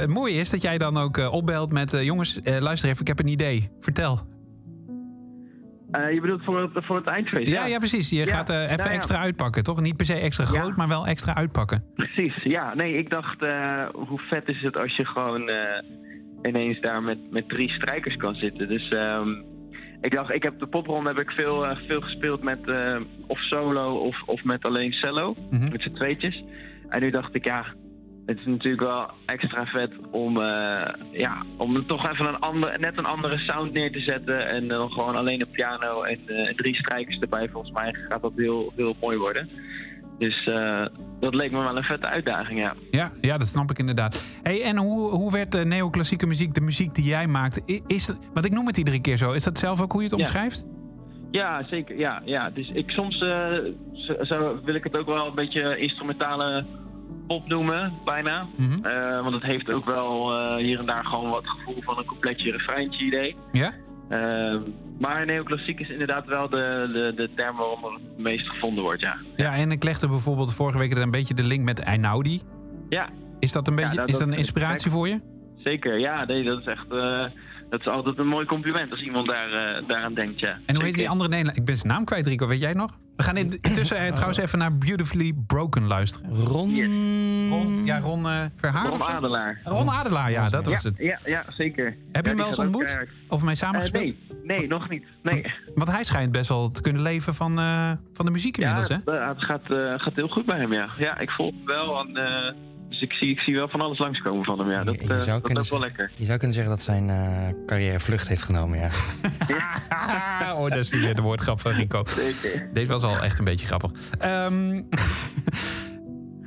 [0.00, 1.90] het mooie is dat jij dan ook opbelt met...
[2.02, 3.70] jongens, luister even, ik heb een idee.
[3.80, 4.35] Vertel.
[5.90, 7.52] Eh, je bedoelt voor het, voor het eindfeest?
[7.52, 8.10] Ja, ja, precies.
[8.10, 8.36] Je Ja.
[8.36, 8.94] gaat eh, even Nou ja.
[8.94, 9.80] extra uitpakken, toch?
[9.80, 11.84] Niet per se extra groot, maar wel extra uitpakken.
[11.94, 12.74] Precies, ja.
[12.74, 15.50] Nee, ik dacht, eh, hoe vet is het als je gewoon
[16.42, 18.68] ineens daar met, met drie strijkers kan zitten.
[18.68, 19.28] Dus ehm,
[20.00, 22.58] ik dacht, ik heb de popronde heb ik veel, veel gespeeld met
[23.26, 25.68] of solo of, of met alleen cello, Mhm.
[25.70, 26.44] met z'n tweetjes.
[26.88, 27.64] En nu dacht ik, ja,
[28.26, 32.98] het is natuurlijk wel extra vet om, eh, ja, om toch even een ander, net
[32.98, 34.48] een andere sound neer te zetten.
[34.48, 37.48] En dan gewoon alleen een piano en eh, drie strijkers erbij.
[37.48, 39.48] Volgens mij gaat dat heel, heel mooi worden.
[40.18, 40.86] Dus eh,
[41.20, 42.74] dat leek me wel een vette uitdaging, ja.
[42.90, 44.24] Ja, ja, dat snap ik inderdaad.
[44.42, 47.60] Hey, en hoe, hoe werd de neoclassieke muziek, de muziek die jij maakt...
[47.86, 49.32] Is het, want ik noem het iedere keer zo.
[49.32, 50.24] Is dat zelf ook hoe je het Ja.
[50.24, 50.66] omschrijft?
[51.30, 51.98] Ja, zeker.
[51.98, 52.50] Ja, ja.
[52.50, 53.48] Dus ik, soms eh,
[54.22, 56.64] zo wil ik het ook wel een beetje instrumentale
[57.26, 58.46] pop noemen, bijna.
[58.56, 58.84] Mhm.
[58.84, 62.04] Eh, want het heeft ook wel eh, hier en daar gewoon wat gevoel van een
[62.04, 63.36] coupletje refreintje idee.
[63.52, 63.72] Ja?
[64.08, 64.60] Ehm,
[64.98, 69.16] maar neoclassiek is inderdaad wel de, de, de term waarom het meest gevonden wordt, ja.
[69.36, 72.40] Ja, en ik legde bijvoorbeeld vorige week er een beetje de link met Einaudi.
[72.88, 73.08] Ja,
[73.38, 75.20] Is dat een, Ja, beetje, dat- is dat dat- een inspiratie voor je?
[75.56, 75.98] zeker.
[75.98, 76.86] Ja, nee, dat is echt...
[77.70, 80.58] dat is altijd een mooi compliment als iemand daar, eh, daaraan denkt, ja.
[80.66, 81.60] En hoe heet die andere Nederlander?
[81.62, 82.46] Ik ben zijn naam kwijt, Rico.
[82.46, 82.98] Weet jij nog?
[83.16, 86.30] We gaan in- intussen eh, trouwens even naar Beautifully Broken luisteren.
[86.34, 86.74] Ron...
[87.48, 89.14] Ron, ja, Ron eh Verhaar of Ron?
[89.14, 89.60] Adelaar.
[89.64, 90.98] Ron Adelaar, ja, dat was ja, het.
[90.98, 91.84] Ja, ja, zeker.
[91.84, 92.98] Heb je Ja, hem wel eens ontmoet?
[93.28, 94.04] Of mee samengespeeld?
[94.04, 94.16] nee,
[94.58, 95.04] nee, nog niet.
[95.22, 95.52] Nee.
[95.74, 99.00] Want hij schijnt best wel te kunnen leven van, eh, van de muziek inmiddels, ja,
[99.04, 99.12] hè?
[99.12, 100.90] het, eh, het gaat, eh, gaat heel goed bij hem, ja.
[100.98, 102.06] Ja, ik volg hem wel.
[102.06, 102.52] Eh,
[102.88, 104.84] dus ik zie, ik zie wel van alles langskomen van hem, ja.
[104.84, 106.18] Dat, Je- je eh, zou dat kunnen is ook wel zeggen- lekker.
[106.20, 108.88] Je zou kunnen zeggen dat zijn eh, carrière vlucht heeft genomen, ja.
[110.54, 112.02] oh, dat is weer de woordgrap van Rico.
[112.06, 112.68] Zeker.
[112.72, 113.90] Deze was al echt een beetje grappig.
[114.18, 114.82] Ehm,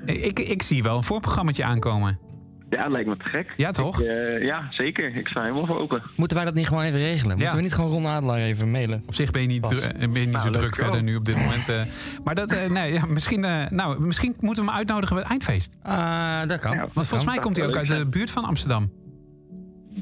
[0.29, 2.19] ik, ik zie wel een voorprogrammaatje aankomen.
[2.69, 3.53] Ja, lijkt me te gek.
[3.57, 4.01] Ja, toch?
[4.01, 5.15] Ik, eh, ja, zeker.
[5.15, 6.01] Ik sta helemaal voor open.
[6.15, 7.29] Moeten wij dat niet gewoon even regelen?
[7.31, 7.55] Moeten Ja.
[7.55, 9.03] we niet gewoon Ron Adelaar even mailen?
[9.07, 9.79] Op zich ben je niet, Pas.
[9.81, 10.85] eh, ben je niet Nou, zo druk wel.
[10.85, 11.69] verder nu op dit moment.
[11.69, 11.81] eh.
[12.23, 15.31] maar dat, eh, nee, ja, misschien, eh, nou, misschien moeten we hem uitnodigen bij het
[15.31, 15.75] eindfeest.
[15.83, 16.71] Ah, dat kan.
[16.71, 18.91] Ja, Want volgens mij komt hij ook uit de buurt van Amsterdam.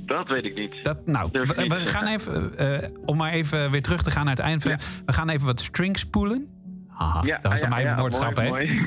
[0.05, 0.83] Dat weet ik niet.
[0.83, 4.35] Dat, nou, we, niet gaan even, eh, om maar even weer terug te gaan naar
[4.35, 4.87] het eindfeest.
[5.05, 6.47] We gaan even wat strings spoelen.
[6.87, 8.49] Haha, ja, dat was dan ja, mijn mooi, hè?
[8.49, 8.81] mooi.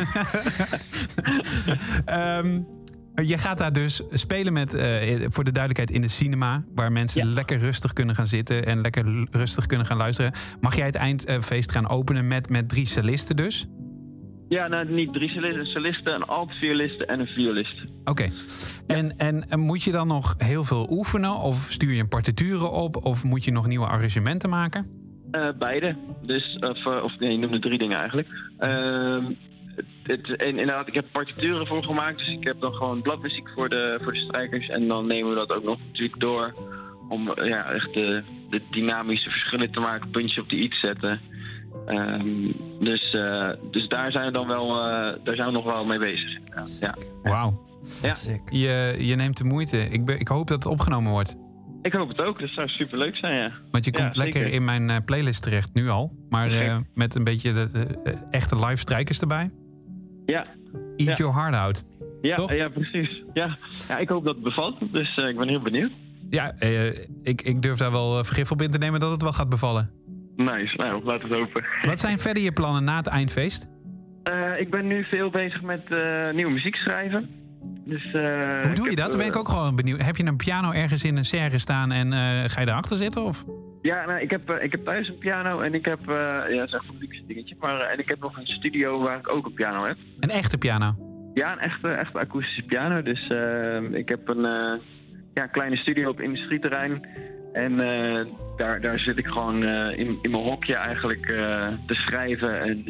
[3.20, 6.64] Ehm, je gaat daar dus spelen met, eh, voor de duidelijkheid, in de cinema.
[6.74, 7.32] Waar mensen Ja.
[7.34, 10.32] lekker rustig kunnen gaan zitten en lekker rustig kunnen gaan luisteren.
[10.60, 13.66] Mag jij het eindfeest gaan openen met, met drie solisten dus?
[14.48, 17.74] Ja, nou, niet drie solisten, solisten, een alt-violiste en een violist.
[18.04, 18.30] Oké.
[18.86, 21.36] En, en, en moet je dan nog heel veel oefenen?
[21.36, 23.04] Of stuur je een partituren op?
[23.04, 24.86] Of moet je nog nieuwe arrangementen maken?
[25.30, 25.96] Eh, beide.
[26.22, 28.28] Dus, of, eh, of nee, je noemde drie dingen eigenlijk.
[28.58, 29.24] Ehm,
[30.02, 32.18] het, het- en inderdaad, ik heb partituren voor gemaakt.
[32.18, 34.68] Dus ik heb dan gewoon bladmuziek voor de, voor de strijkers.
[34.68, 36.54] En dan nemen we dat ook nog natuurlijk door.
[37.08, 40.10] Om ja, echt de, de dynamische verschillen te maken.
[40.10, 41.20] Puntje op de iets zetten.
[41.86, 45.84] Ehm, dus, eh, dus daar zijn we dan wel, eh, daar zijn we nog wel
[45.84, 46.38] mee bezig.
[46.54, 46.94] Ja, ja.
[47.22, 47.68] Wauw.
[48.02, 48.14] Ja.
[48.14, 48.40] Sick.
[48.50, 49.78] Je, je neemt de moeite.
[49.78, 51.36] Ik, ben, ik hoop dat het opgenomen wordt.
[51.82, 52.40] Ik hoop het ook.
[52.40, 53.52] Dat zou super leuk zijn, ja.
[53.70, 56.12] Want je Ja, komt lekker in mijn eh, playlist terecht, nu al.
[56.30, 59.50] Maar eh, met een beetje de, de, eh, echte live strijkers erbij.
[60.30, 60.46] Ja,
[60.96, 61.84] Eat your heart out.
[62.22, 62.52] ja, Toch?
[62.52, 63.22] ja precies.
[63.32, 63.58] Ja.
[63.88, 64.92] ja, ik hoop dat het bevalt.
[64.92, 65.92] Dus eh, ik ben heel benieuwd.
[66.30, 66.86] Ja, eh,
[67.22, 69.48] ik, ik durf daar wel eh, vergif op in te nemen dat het wel gaat
[69.48, 69.90] bevallen.
[70.36, 71.64] Nice, nou, laten we het hopen.
[71.82, 73.68] Wat zijn verder je plannen na het eindfeest?
[74.58, 75.88] Ik ben nu veel bezig met
[76.34, 77.30] nieuwe muziek schrijven.
[77.84, 78.98] Dus, eh, Hoe doe je dat?
[78.98, 80.02] heb, Dan ben ik eh, ook gewoon benieuwd.
[80.04, 82.18] Heb je een piano ergens in een serre staan en eh,
[82.50, 83.22] ga je erachter zitten?
[83.24, 83.44] Of?
[83.82, 85.98] Ja, nou, ik, heb, ik heb thuis een piano en ik heb...
[86.06, 87.56] ja, dat is echt een luxe dingetje.
[87.60, 89.96] Maar, en ik heb nog een studio waar ik ook een piano heb.
[90.20, 90.94] Een echte piano?
[91.34, 93.02] Ja, een echte, echte akoestische piano.
[93.02, 94.80] Dus eh, ik heb een
[95.34, 97.06] ja, kleine studio op industrieterrein.
[97.52, 97.76] En
[98.56, 99.62] daar, daar zit ik gewoon
[99.92, 101.26] in, in mijn hokje eigenlijk
[101.86, 102.86] te schrijven en,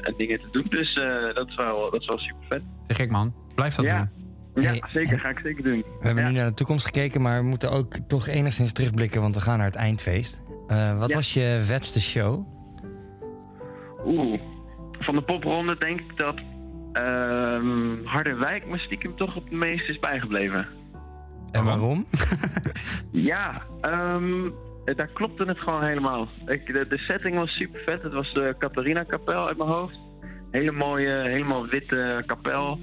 [0.00, 0.66] en dingen te doen.
[0.68, 0.94] Dus
[1.34, 2.62] dat, is wel, dat is wel super vet.
[2.86, 3.34] Te gek man.
[3.54, 3.98] Blijf dat Ja.
[3.98, 4.23] doen.
[4.54, 5.12] Ja, zeker.
[5.12, 5.78] en- Ga ik zeker doen.
[6.00, 6.30] We hebben Ja.
[6.30, 9.56] nu naar de toekomst gekeken, maar we moeten ook toch enigszins terugblikken, want we gaan
[9.58, 10.42] naar het eindfeest.
[10.66, 11.14] Eh, wat Ja.
[11.14, 12.46] was je vetste show?
[14.06, 14.40] Oeh,
[14.98, 16.40] van de popronde denk ik dat
[16.92, 20.66] ehm Harderwijk me stiekem toch het meest is bijgebleven.
[21.50, 22.06] En waarom?
[23.10, 24.46] Ja, ehm,
[24.84, 26.28] eh, daar klopte het gewoon helemaal.
[26.46, 28.02] Ik, de, de setting was super vet.
[28.02, 29.98] Het was de Catharina kapel uit mijn hoofd.
[30.50, 32.78] Hele mooie, helemaal witte kapel.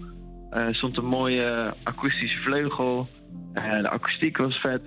[0.52, 3.08] Er stond een mooie akoestische vleugel.
[3.54, 4.82] Eh, de akoestiek was vet.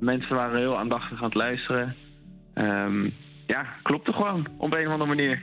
[0.00, 1.94] Mensen waren heel aandachtig aan het luisteren.
[2.54, 3.04] Ehm,
[3.46, 5.40] ja, klopte gewoon op een of andere manier.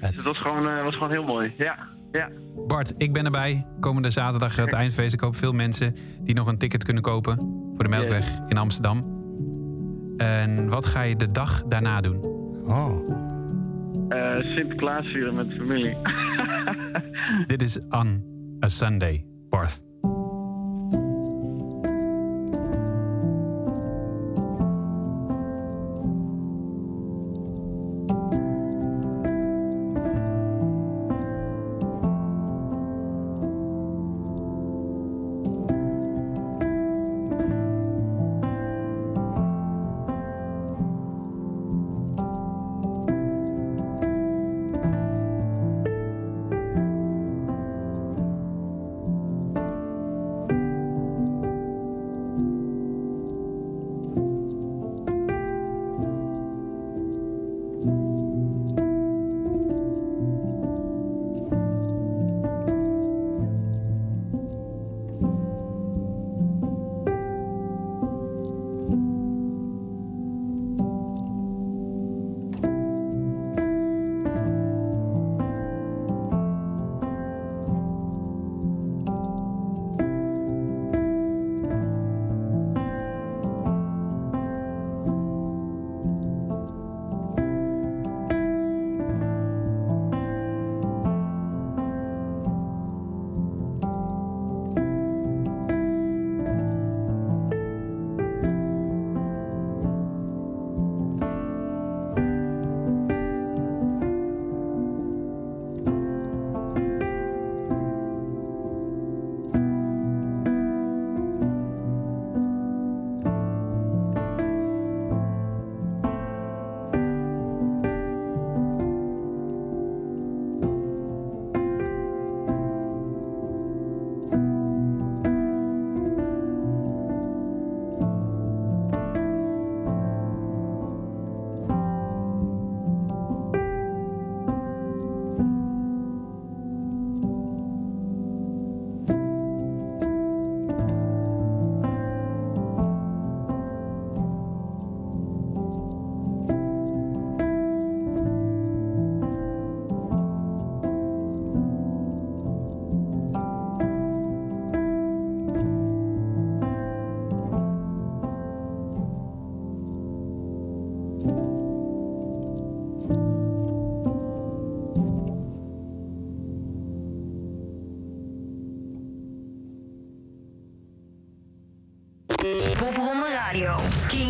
[0.00, 1.52] Dus het was gewoon, eh, was gewoon heel mooi.
[1.56, 1.78] Ja,
[2.12, 2.28] ja.
[2.66, 3.66] Bart, ik ben erbij.
[3.80, 5.14] Komende zaterdag het eindfeest.
[5.14, 7.36] Ik hoop veel mensen die nog een ticket kunnen kopen
[7.74, 9.20] voor de Melkweg in Amsterdam.
[10.16, 12.24] En wat ga je de dag daarna doen?
[12.66, 13.20] Oh,
[14.08, 15.96] Eh, Sinterklaas vieren met de familie.
[17.46, 18.31] Dit is On
[18.62, 19.91] a Sunday, Bart.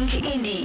[0.09, 0.62] Think Indie.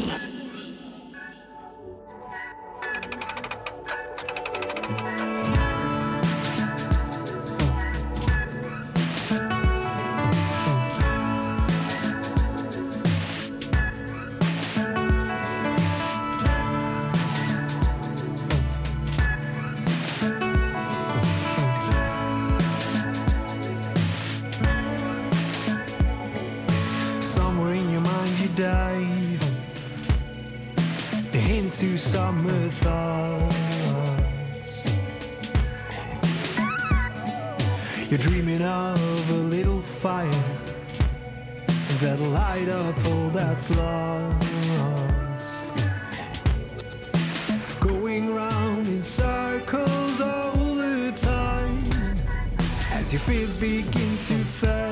[53.08, 54.84] As your fears begin to fade.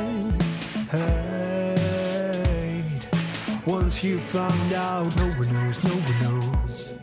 [3.66, 6.94] Once you found out, no one knows, no one knows.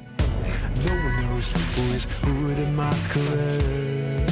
[0.86, 4.31] No one knows who is who a masquerade.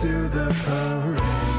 [0.00, 1.49] To the parade.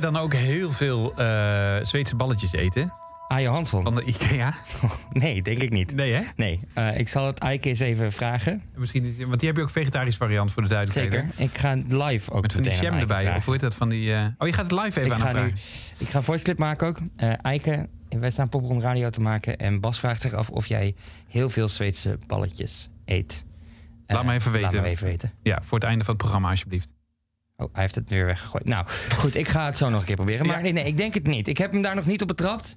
[0.00, 2.92] Dan ook heel veel eh, Zweedse balletjes eten?
[3.28, 3.82] Ajo Hansson?
[3.82, 4.54] Van de IKEA?
[5.12, 5.94] Nee, denk ik niet.
[5.94, 6.20] Nee, hè?
[6.36, 8.62] Nee, Eh, ik zal het Eike eens even vragen.
[8.76, 11.12] Misschien is, want die heb je ook vegetarisch variant voor de duidelijkheid.
[11.12, 11.36] Zeker.
[11.36, 11.44] hè?
[11.44, 13.20] Ik ga live ook Met van die jam erbij.
[13.22, 13.38] vragen.
[13.38, 14.14] Of hoe heet dat van die...
[14.14, 15.58] eh, Oh, je gaat het live even ik aan ga hem nu, vragen.
[15.98, 16.98] ik ga een voice clip maken ook.
[17.16, 19.56] Eh Eike, wij staan Poprond Radio te maken.
[19.58, 20.94] En Bas vraagt zich af of jij
[21.28, 23.44] heel veel Zweedse balletjes eet.
[24.06, 24.72] Laat me even weten.
[24.74, 25.32] Laat me even weten.
[25.42, 26.92] Ja, voor het einde van het programma alsjeblieft.
[27.62, 28.64] Oh, hij heeft het weer weggegooid.
[28.64, 28.86] Nou,
[29.16, 30.46] goed, ik ga het zo nog een keer proberen.
[30.46, 30.62] Maar Ja.
[30.62, 31.48] nee, nee, ik denk het niet.
[31.48, 32.76] Ik heb hem daar nog niet op betrapt.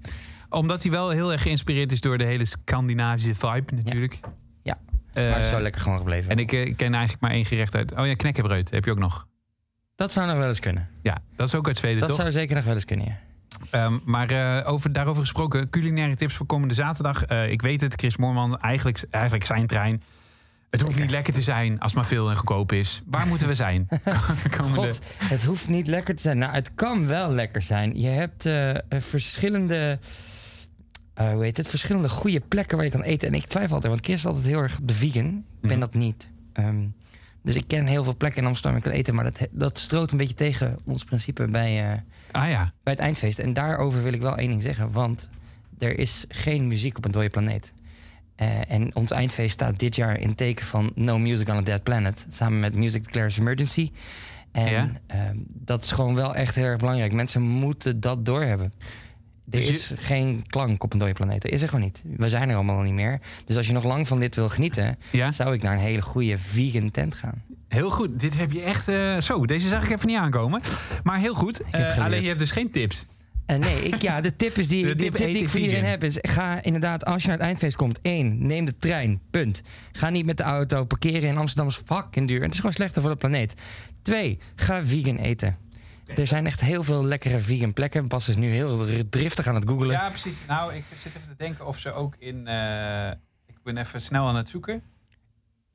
[0.49, 4.19] Omdat hij wel heel erg geïnspireerd is door de hele Scandinavische vibe natuurlijk.
[4.63, 4.77] Ja,
[5.13, 6.31] Eh, maar zo lekker gewoon gebleven.
[6.31, 7.91] En ik eh, ken eigenlijk maar één gerecht uit.
[7.95, 9.27] Oh ja, knekkenbreud heb je ook nog.
[9.95, 10.89] Dat zou nog wel eens kunnen.
[11.01, 12.17] Ja, dat is ook uit Zweden, Dat toch?
[12.17, 13.17] zou zeker nog wel eens kunnen, ja.
[13.69, 17.25] Ehm, maar eh, over, daarover gesproken, culinaire tips voor komende zaterdag.
[17.25, 20.01] Ik weet het, Chris Moorman, eigenlijk, eigenlijk zijn trein.
[20.75, 23.01] Het hoeft niet lekker te zijn als maar veel en goedkoop is.
[23.05, 23.87] Waar moeten we zijn?
[24.57, 24.87] komende...
[24.87, 26.37] God, het hoeft niet lekker te zijn.
[26.37, 27.99] Nou, het kan wel lekker zijn.
[27.99, 29.99] Je hebt eh, eh, verschillende,
[31.13, 33.27] eh, hoe heet het, verschillende goede plekken waar je kan eten.
[33.27, 35.43] En ik twijfel altijd, want Chris is altijd heel erg op de vegan.
[35.61, 36.29] Ik ben dat niet.
[36.53, 36.85] Ehm,
[37.43, 39.15] dus ik ken heel veel plekken in Amsterdam waar ik kan eten.
[39.15, 43.39] Maar dat, dat stroot een beetje tegen ons principe bij, Ah ja, bij het eindfeest.
[43.39, 44.91] En daarover wil ik wel één ding zeggen.
[44.91, 45.29] Want
[45.79, 47.73] er is geen muziek op een dode planeet.
[48.35, 51.83] Eh, en ons eindfeest staat dit jaar in teken van No Music on a Dead
[51.83, 52.25] Planet.
[52.29, 53.91] Samen met Music Declares Emergency.
[54.51, 54.89] En Ja?
[55.07, 57.13] ehm, dat is gewoon wel echt heel erg belangrijk.
[57.13, 58.73] Mensen moeten dat doorhebben.
[59.51, 61.45] Er Dus je- is geen klank op een dode planeet.
[61.45, 62.01] Is er gewoon niet.
[62.17, 63.19] We zijn er allemaal niet meer.
[63.45, 64.97] Dus als je nog lang van dit wil genieten...
[65.11, 65.31] ja.
[65.31, 67.43] zou ik naar een hele goede vegan tent gaan.
[67.67, 68.19] Heel goed.
[68.19, 68.87] Dit heb je echt...
[68.87, 70.61] eh, zo, deze zag ik even niet aankomen.
[71.03, 71.61] Maar heel goed.
[71.71, 73.05] Eh, alleen je hebt dus geen tips.
[73.45, 75.83] Eh, nee, ik, ja, de tip, is die, De tip tip, die ik voor iedereen
[75.85, 76.17] heb is...
[76.21, 77.99] ga inderdaad, als je naar het eindfeest komt...
[78.01, 79.61] één, neem de trein, punt.
[79.91, 82.41] Ga niet met de auto parkeren in Amsterdam is fucking duur.
[82.41, 83.53] Het is gewoon slechter voor de planeet.
[84.01, 85.57] Twee, ga vegan eten.
[86.15, 88.07] Er zijn echt heel veel lekkere vegan plekken.
[88.07, 89.91] Bas is nu heel driftig aan het googlen.
[89.91, 90.37] Ja, precies.
[90.47, 92.47] Nou, ik zit even te denken of ze ook in...
[92.47, 93.09] eh,
[93.45, 94.81] ik ben even snel aan het zoeken.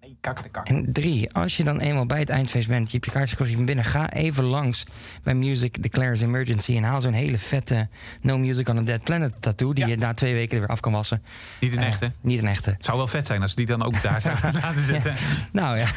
[0.02, 0.68] Nee, kak de kak.
[0.68, 3.48] En drie, als je dan eenmaal bij het eindfeest bent, je hebt je kaartje gekocht,
[3.50, 4.84] je bent binnen, ga even langs
[5.22, 7.88] bij Music Declares Emergency en haal zo'n hele vette
[8.20, 9.90] No Music on a Dead Planet tattoo, die Ja.
[9.90, 11.22] je na twee weken er weer af kan wassen.
[11.60, 12.12] Niet een Eh, echte.
[12.20, 12.70] Niet een echte.
[12.70, 15.14] Het zou wel vet zijn als ze die dan ook daar zouden laten zitten.
[15.52, 15.88] Nou ja,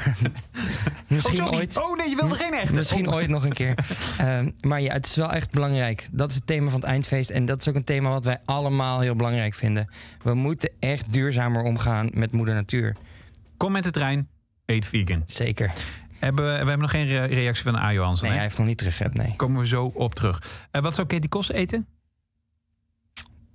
[1.07, 1.57] misschien oh, sorry.
[1.59, 1.77] ooit.
[1.77, 2.73] Oh nee, je wilde geen echte.
[2.73, 3.13] Misschien Oh.
[3.13, 3.75] ooit nog een keer.
[4.17, 6.07] Ehm, maar ja, het is wel echt belangrijk.
[6.11, 7.29] Dat is het thema van het eindfeest.
[7.29, 9.89] En dat is ook een thema wat wij allemaal heel belangrijk vinden.
[10.21, 12.95] We moeten echt duurzamer omgaan met moeder natuur.
[13.57, 14.29] Kom met de trein,
[14.65, 15.23] eet vegan.
[15.27, 15.71] Zeker.
[16.19, 17.93] Hebben, we we hebben nog geen re- reactie van A.
[17.93, 18.21] Johansson.
[18.27, 18.33] Nee, hè?
[18.35, 19.33] hij heeft nog niet teruggehapt, nee.
[19.35, 20.67] Komen we zo op terug.
[20.71, 21.87] Eh, wat zou Katie Kos eten?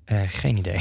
[0.04, 0.78] Eh, geen idee.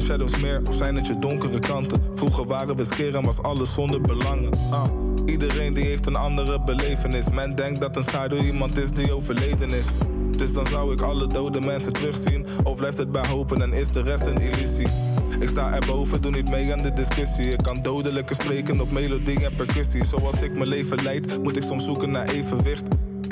[0.00, 2.02] Shadows meer of zijn het je donkere kanten?
[2.14, 4.50] Vroeger waren we skeer en was alles zonder belangen.
[4.70, 4.84] Ah,
[5.26, 7.30] iedereen die heeft een andere belevenis.
[7.30, 9.86] Men denkt dat een schaduw iemand is die overleden is.
[10.36, 12.46] Dus dan zou ik alle dode mensen terugzien.
[12.64, 14.88] Of blijft het bij hopen en is de rest een illusie?
[15.40, 17.48] Ik sta erboven, doe niet mee aan de discussie.
[17.48, 20.04] Ik kan dodelijke spreken op melodie en percussie.
[20.04, 22.84] Zoals ik mijn leven leid, moet ik soms zoeken naar evenwicht.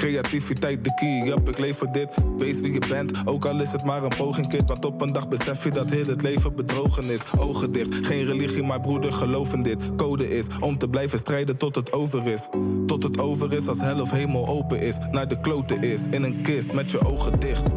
[0.05, 2.09] Creativiteit de key, yup, ik leef voor dit.
[2.37, 4.69] Wees wie je bent, ook al is het maar een poging, kid.
[4.69, 7.21] Want op een dag besef je dat heel het leven bedrogen is.
[7.39, 9.95] Ogen dicht, geen religie, maar broeder, geloof in dit.
[9.97, 12.49] Code is om te blijven strijden tot het over is.
[12.87, 14.99] Tot het over is als hel of hemel open is.
[15.11, 17.69] Naar de kloten is, in een kist met je ogen dicht.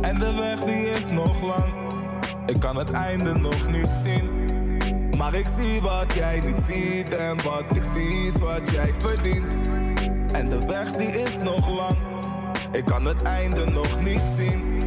[0.00, 1.72] En de weg die is nog lang.
[2.46, 4.28] Ik kan het einde nog niet zien.
[5.16, 7.14] Maar ik zie wat jij niet ziet.
[7.14, 9.77] En wat ik zie is wat jij verdient.
[10.32, 11.96] En de weg die is nog lang.
[12.72, 14.77] Ik kan het einde nog niet zien.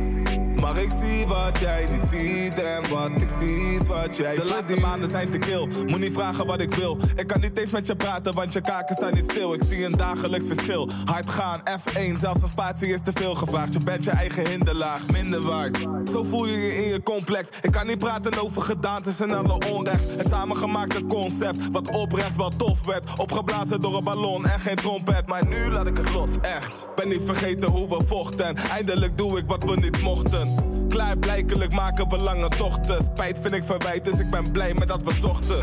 [0.62, 4.45] Maar ik zie wat jij niet ziet en wat ik zie is wat jij De
[4.45, 6.97] laatste maanden zijn te kil, moet niet vragen wat ik wil.
[7.16, 9.53] Ik kan niet eens met je praten, want je kaken staan niet stil.
[9.53, 13.74] Ik zie een dagelijks verschil, hard gaan, F1 Zelfs een spatie is te veel gevraagd.
[13.74, 15.78] Je bent je eigen hinderlaag, minder waard.
[16.12, 17.49] Zo voel je je in je complex.
[17.62, 20.05] Ik kan niet praten over gedaantes en alle onrecht.
[20.18, 23.09] Het samengemaakte concept, wat oprecht wel tof werd.
[23.18, 25.28] Opgeblazen door een ballon en geen trompet.
[25.28, 26.88] Maar nu laat ik het los, echt.
[26.95, 28.55] Ben niet vergeten hoe we vochten.
[28.55, 30.51] Eindelijk doe ik wat we niet mochten
[30.92, 33.04] Klaarblijkelijk maken we lange tochten.
[33.04, 35.60] Spijt vind ik verwijt, dus ik ben blij met dat we zochten.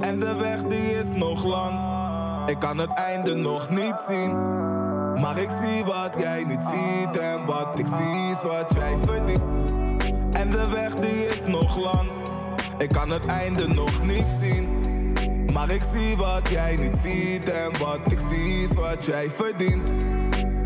[0.00, 1.80] En de weg die is nog lang.
[2.48, 4.32] Ik kan het einde nog niet zien.
[5.20, 7.18] Maar ik zie wat jij niet ziet.
[7.18, 9.42] En wat ik zie is wat jij verdient.
[10.32, 12.10] En de weg die is nog lang.
[12.78, 14.68] Ik kan het einde nog niet zien.
[15.52, 17.50] Maar ik zie wat jij niet ziet.
[17.50, 19.92] En wat ik zie is wat jij verdient.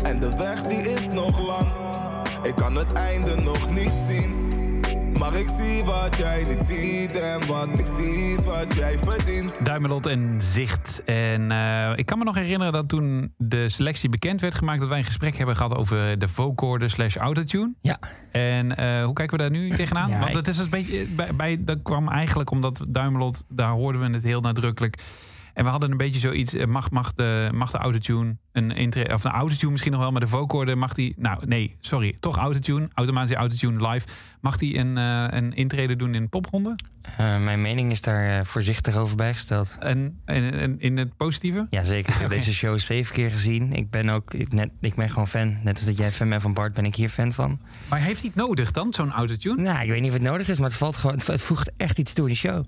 [0.03, 1.67] En de weg die is nog lang.
[2.45, 4.49] Ik kan het einde nog niet zien.
[5.19, 7.19] Maar ik zie wat jij niet ziet.
[7.19, 9.65] En wat ik zie is wat jij verdient.
[9.65, 11.03] Duimelot en Zicht.
[11.03, 14.79] En eh, ik kan me nog herinneren dat toen de selectie bekend werd gemaakt...
[14.79, 17.73] dat wij een gesprek hebben gehad over de vocoder slash autotune.
[17.81, 17.99] Ja.
[18.31, 20.09] En eh, hoe kijken we daar nu tegenaan?
[20.09, 21.05] Ja, Want het is een beetje...
[21.05, 23.45] Bij, bij, dat kwam eigenlijk omdat Duimelot...
[23.49, 24.97] daar hoorden we het heel nadrukkelijk...
[25.55, 29.13] En we hadden een beetje zoiets, eh, mag, mag, de, mag de autotune een intre,
[29.13, 32.37] of een autotune misschien nog wel, maar de vocoder mag die, nou nee, sorry, toch
[32.37, 34.07] autotune, automatische autotune live,
[34.41, 36.75] mag die een, eh, een intrede doen in popronde?
[37.17, 39.75] Eh, mijn mening is daar voorzichtig over bijgesteld.
[39.79, 41.67] En, en, en in het positieve?
[41.69, 43.73] Jazeker, ik heb deze show zeven keer gezien.
[43.73, 45.57] Ik ben ook ik net, ik ben gewoon fan.
[45.63, 47.59] Net als dat jij fan bent van Bart, ben ik hier fan van.
[47.89, 49.61] Maar heeft hij het nodig dan, zo'n autotune?
[49.61, 51.71] Nou, ik weet niet of het nodig is, maar het, valt gewoon, het, het voegt
[51.77, 52.65] echt iets toe in de show.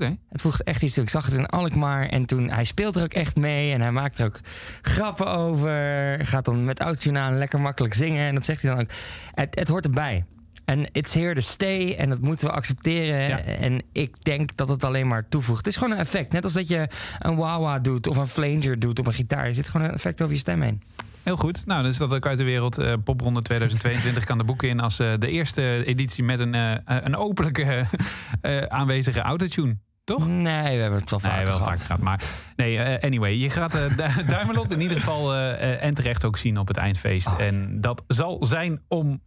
[0.00, 1.02] Het voegt echt iets toe.
[1.02, 3.92] Ik zag het in Alkmaar en toen, hij speelt er ook echt mee en hij
[3.92, 4.40] maakt er ook
[4.82, 6.18] grappen over.
[6.26, 8.90] Gaat dan met autotune aan lekker makkelijk zingen en dat zegt hij dan ook.
[9.34, 10.24] Het, het hoort erbij.
[10.64, 13.28] En it's here to stay en dat moeten we accepteren.
[13.28, 13.38] Ja.
[13.38, 15.58] En ik denk dat het alleen maar toevoegt.
[15.58, 16.32] Het is gewoon een effect.
[16.32, 16.88] Net als dat je
[17.18, 19.44] een wah-wah doet of een flanger doet op een gitaar.
[19.46, 20.82] Er zit gewoon een effect over je stem heen.
[21.22, 21.66] Heel goed.
[21.66, 22.78] Nou, dus dat ook uit de wereld.
[22.78, 26.74] Eh, Popronde 2022 kan de boeken in als eh, de eerste editie met een, eh,
[26.84, 27.86] een openlijke
[28.68, 29.76] aanwezige autotune.
[30.04, 30.26] Toch?
[30.28, 31.70] Nee, we hebben het wel vaker Nee, wel gehad.
[31.78, 32.00] vaak gehad.
[32.00, 32.20] Maar
[32.56, 33.32] nee, anyway.
[33.36, 37.26] Je gaat Du- Duimelot in ieder geval en terecht ook zien op het eindfeest.
[37.26, 37.40] Oh.
[37.40, 39.20] En dat zal zijn om...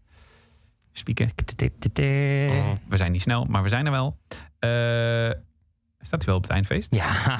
[0.91, 1.26] Spieken.
[1.26, 4.18] Oh, we zijn niet snel, maar we zijn er wel.
[4.60, 4.70] Eh,
[6.02, 6.91] staat hij wel op het eindfeest?
[6.96, 7.39] Ja,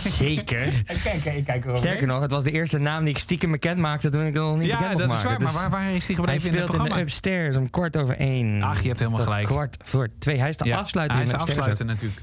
[0.00, 0.72] zeker.
[1.04, 1.66] Kijk, ik kijk.
[1.72, 4.42] Sterker nog, het was de eerste naam die ik stiekem bekend maakte toen ik het
[4.42, 5.24] nog niet Ja, bekend dat is waar.
[5.24, 6.94] Maar Dus waar, waar is hij gebleven in het speelt in, programma?
[6.94, 8.62] de Upstairs om kwart over één.
[8.62, 9.46] Ach, je hebt helemaal gelijk.
[9.46, 10.38] kwart voor twee.
[10.38, 12.20] Hij is de Ja, afsluiting Hij is in de afsluiter natuurlijk.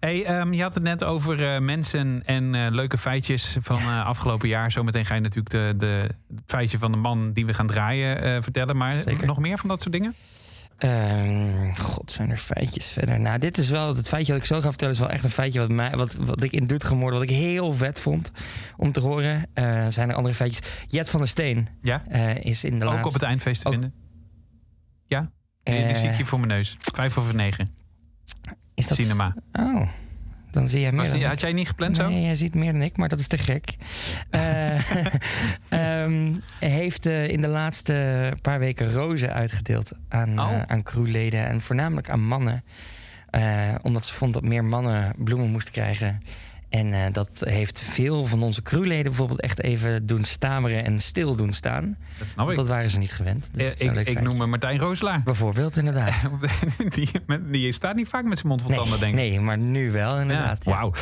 [0.00, 4.06] Hey, ehm, je had het net over eh, mensen en eh, leuke feitjes van eh,
[4.06, 4.70] afgelopen jaar.
[4.70, 5.86] Zometeen ga je natuurlijk de, de,
[6.34, 8.76] het feitje van de man die we gaan draaien vertellen.
[8.76, 9.26] Maar Zeker.
[9.26, 10.14] nog meer van dat soort dingen?
[10.76, 13.20] Ehm, God, zijn er feitjes verder?
[13.20, 15.30] Nou, dit is wel, het feitje wat ik zo ga vertellen, is wel echt een
[15.30, 18.30] feitje wat, mij, wat, wat ik in Doet gemoord, wat ik heel vet vond
[18.76, 19.46] om te horen.
[19.54, 20.68] Eh, zijn er andere feitjes?
[20.86, 22.02] Jet van der Steen Ja?
[22.08, 23.06] eh, is in de Ook laatste...
[23.08, 23.94] op het eindfeest te ook- vinden?
[25.06, 25.30] Ja?
[25.62, 26.76] Die, die Eh, zie ik hier voor mijn neus.
[26.80, 27.74] Vijf over negen.
[28.74, 29.34] is dat, Cinema.
[29.52, 29.88] Oh,
[30.56, 32.08] dan zie jij meer die, had jij niet gepland zo?
[32.08, 33.76] Nee, jij ziet meer dan ik, maar dat is te gek.
[35.68, 40.52] Ehm, heeft eh, in de laatste paar weken rozen uitgedeeld aan, Oh.
[40.52, 42.64] eh, aan crewleden en voornamelijk aan mannen.
[43.82, 46.22] Omdat ze vond dat meer mannen bloemen moesten krijgen.
[46.76, 51.36] En eh, dat heeft veel van onze crewleden bijvoorbeeld echt even doen stameren en stil
[51.36, 51.96] doen staan.
[52.18, 52.56] Dat snap Want ik.
[52.56, 53.48] dat waren ze niet gewend.
[53.52, 55.22] Dus Eh, ik ik noem me Martijn Rooselaar.
[55.22, 56.14] Bijvoorbeeld, inderdaad.
[56.94, 57.08] die,
[57.50, 59.18] die staat niet vaak met zijn mond vol tanden, denk ik.
[59.18, 60.64] nee, maar nu wel, inderdaad.
[60.64, 60.78] Ja, ja.
[60.78, 60.92] Wauw.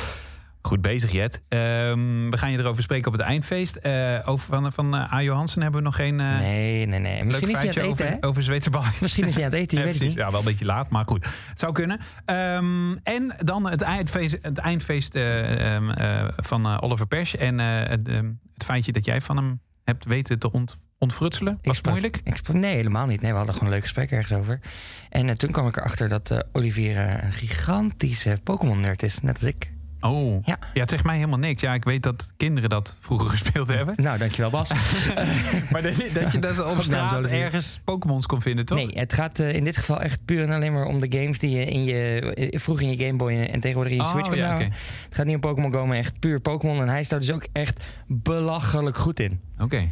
[0.66, 1.42] Goed bezig, Jet.
[1.48, 3.76] Ehm, we gaan je erover spreken op het eindfeest.
[3.76, 5.22] Eh, over van, van eh, A.
[5.22, 7.24] Johansen hebben we nog geen eh Nee, nee, nee.
[7.24, 9.00] Misschien is hij aan het eten, over, over Zweedse balletjes.
[9.00, 10.12] Misschien is hij aan het eten, je Ja, weet niet.
[10.12, 11.24] Ja, wel een beetje laat, maar goed.
[11.48, 12.00] Het zou kunnen.
[12.24, 17.34] Ehm, en dan het eindfeest, het eindfeest eh, ehm, eh, van Oliver Persch.
[17.34, 18.06] En het,
[18.54, 21.58] het feitje dat jij van hem hebt weten te ont- ontfrutselen?
[21.62, 22.20] Was sprak- moeilijk?
[22.24, 23.20] sprak- nee, helemaal niet.
[23.20, 24.60] Nee, we hadden gewoon een leuk gesprek ergens over.
[25.10, 29.72] En toen kwam ik erachter dat Olivier een gigantische Pokémon-nerd is, net als ik.
[30.06, 30.58] Oh, Ja.
[30.74, 30.80] ja.
[30.80, 31.60] het zegt mij helemaal niks.
[31.62, 33.94] Ja, ik weet dat kinderen dat vroeger gespeeld hebben.
[33.96, 34.68] Nou, dankjewel Bas.
[35.72, 38.78] Maar dat, je- dat je dat op straat ergens Pokémons kon vinden, toch?
[38.78, 41.38] Nee, het gaat eh, in dit geval echt puur en alleen maar om de games
[41.38, 44.10] die je in je eh, vroeger in je Game Boy en tegenwoordig in je Oh,
[44.12, 44.56] Switch kon ja.
[44.58, 44.70] Het
[45.10, 46.80] gaat niet om Pokémon Go, maar echt puur Pokémon.
[46.80, 49.40] En hij is daar dus ook echt belachelijk goed in.
[49.58, 49.90] Oké.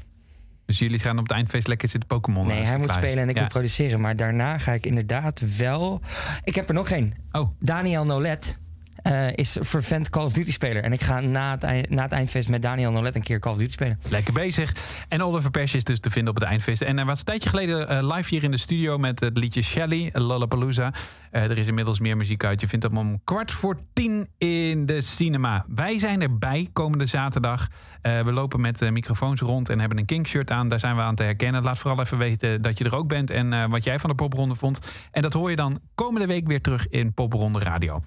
[0.66, 2.46] Dus jullie gaan op het eindfeest lekker zitten Pokémon.
[2.46, 3.40] Nee, hij moet klaar spelen en ik Ja.
[3.42, 4.00] moet produceren.
[4.00, 6.00] Maar daarna ga ik inderdaad wel...
[6.44, 7.14] Ik heb er nog één.
[7.32, 8.58] Oh, Daniel Nolet
[9.02, 10.82] eh, is vervent Call of Duty speler.
[10.82, 13.58] En ik ga na het, na het eindfeest met Daniel Nolet een keer Call of
[13.58, 14.00] Duty spelen.
[14.08, 14.74] lekker bezig.
[15.08, 16.82] En Oliver Persje is dus te vinden op het eindfeest.
[16.82, 19.62] En hij was een tijdje geleden eh, live hier in de studio met het liedje
[19.62, 20.92] Shelly, Lollapalooza.
[21.30, 22.60] Eh, er is inmiddels meer muziek uit.
[22.60, 25.64] Je vindt hem om kwart voor tien in de cinema.
[25.68, 27.68] Wij zijn erbij komende zaterdag.
[28.02, 30.68] Eh, we lopen met eh, microfoons rond en hebben een King shirt aan.
[30.68, 31.62] Daar zijn we aan te herkennen.
[31.62, 34.16] Laat vooral even weten dat je er ook bent en eh, wat jij van de
[34.16, 34.78] popronde vond.
[35.10, 38.02] En dat hoor je dan komende week weer terug in Popronde Radio.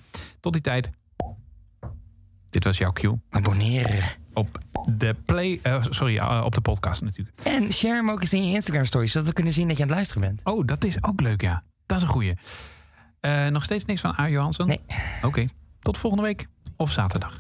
[0.45, 0.89] Tot die tijd.
[2.49, 4.03] Dit was jouw cue Abonneren.
[4.33, 7.39] op de play, eh, sorry, eh, op de podcast natuurlijk.
[7.43, 9.83] En share hem ook eens in je Instagram stories, zodat we kunnen zien dat je
[9.83, 10.41] aan het luisteren bent.
[10.43, 11.63] Oh, dat is ook leuk, ja.
[11.85, 12.33] Dat is een goeie.
[13.19, 14.29] Eh, nog steeds niks van A.
[14.29, 14.67] Johansson?
[14.67, 14.81] Nee.
[15.21, 15.47] Oké,
[15.79, 17.37] tot volgende week of zaterdag.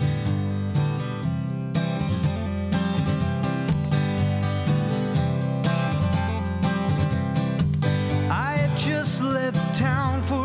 [8.29, 10.44] I just left town for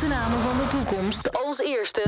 [0.00, 2.02] grote namen van de toekomst als eerste.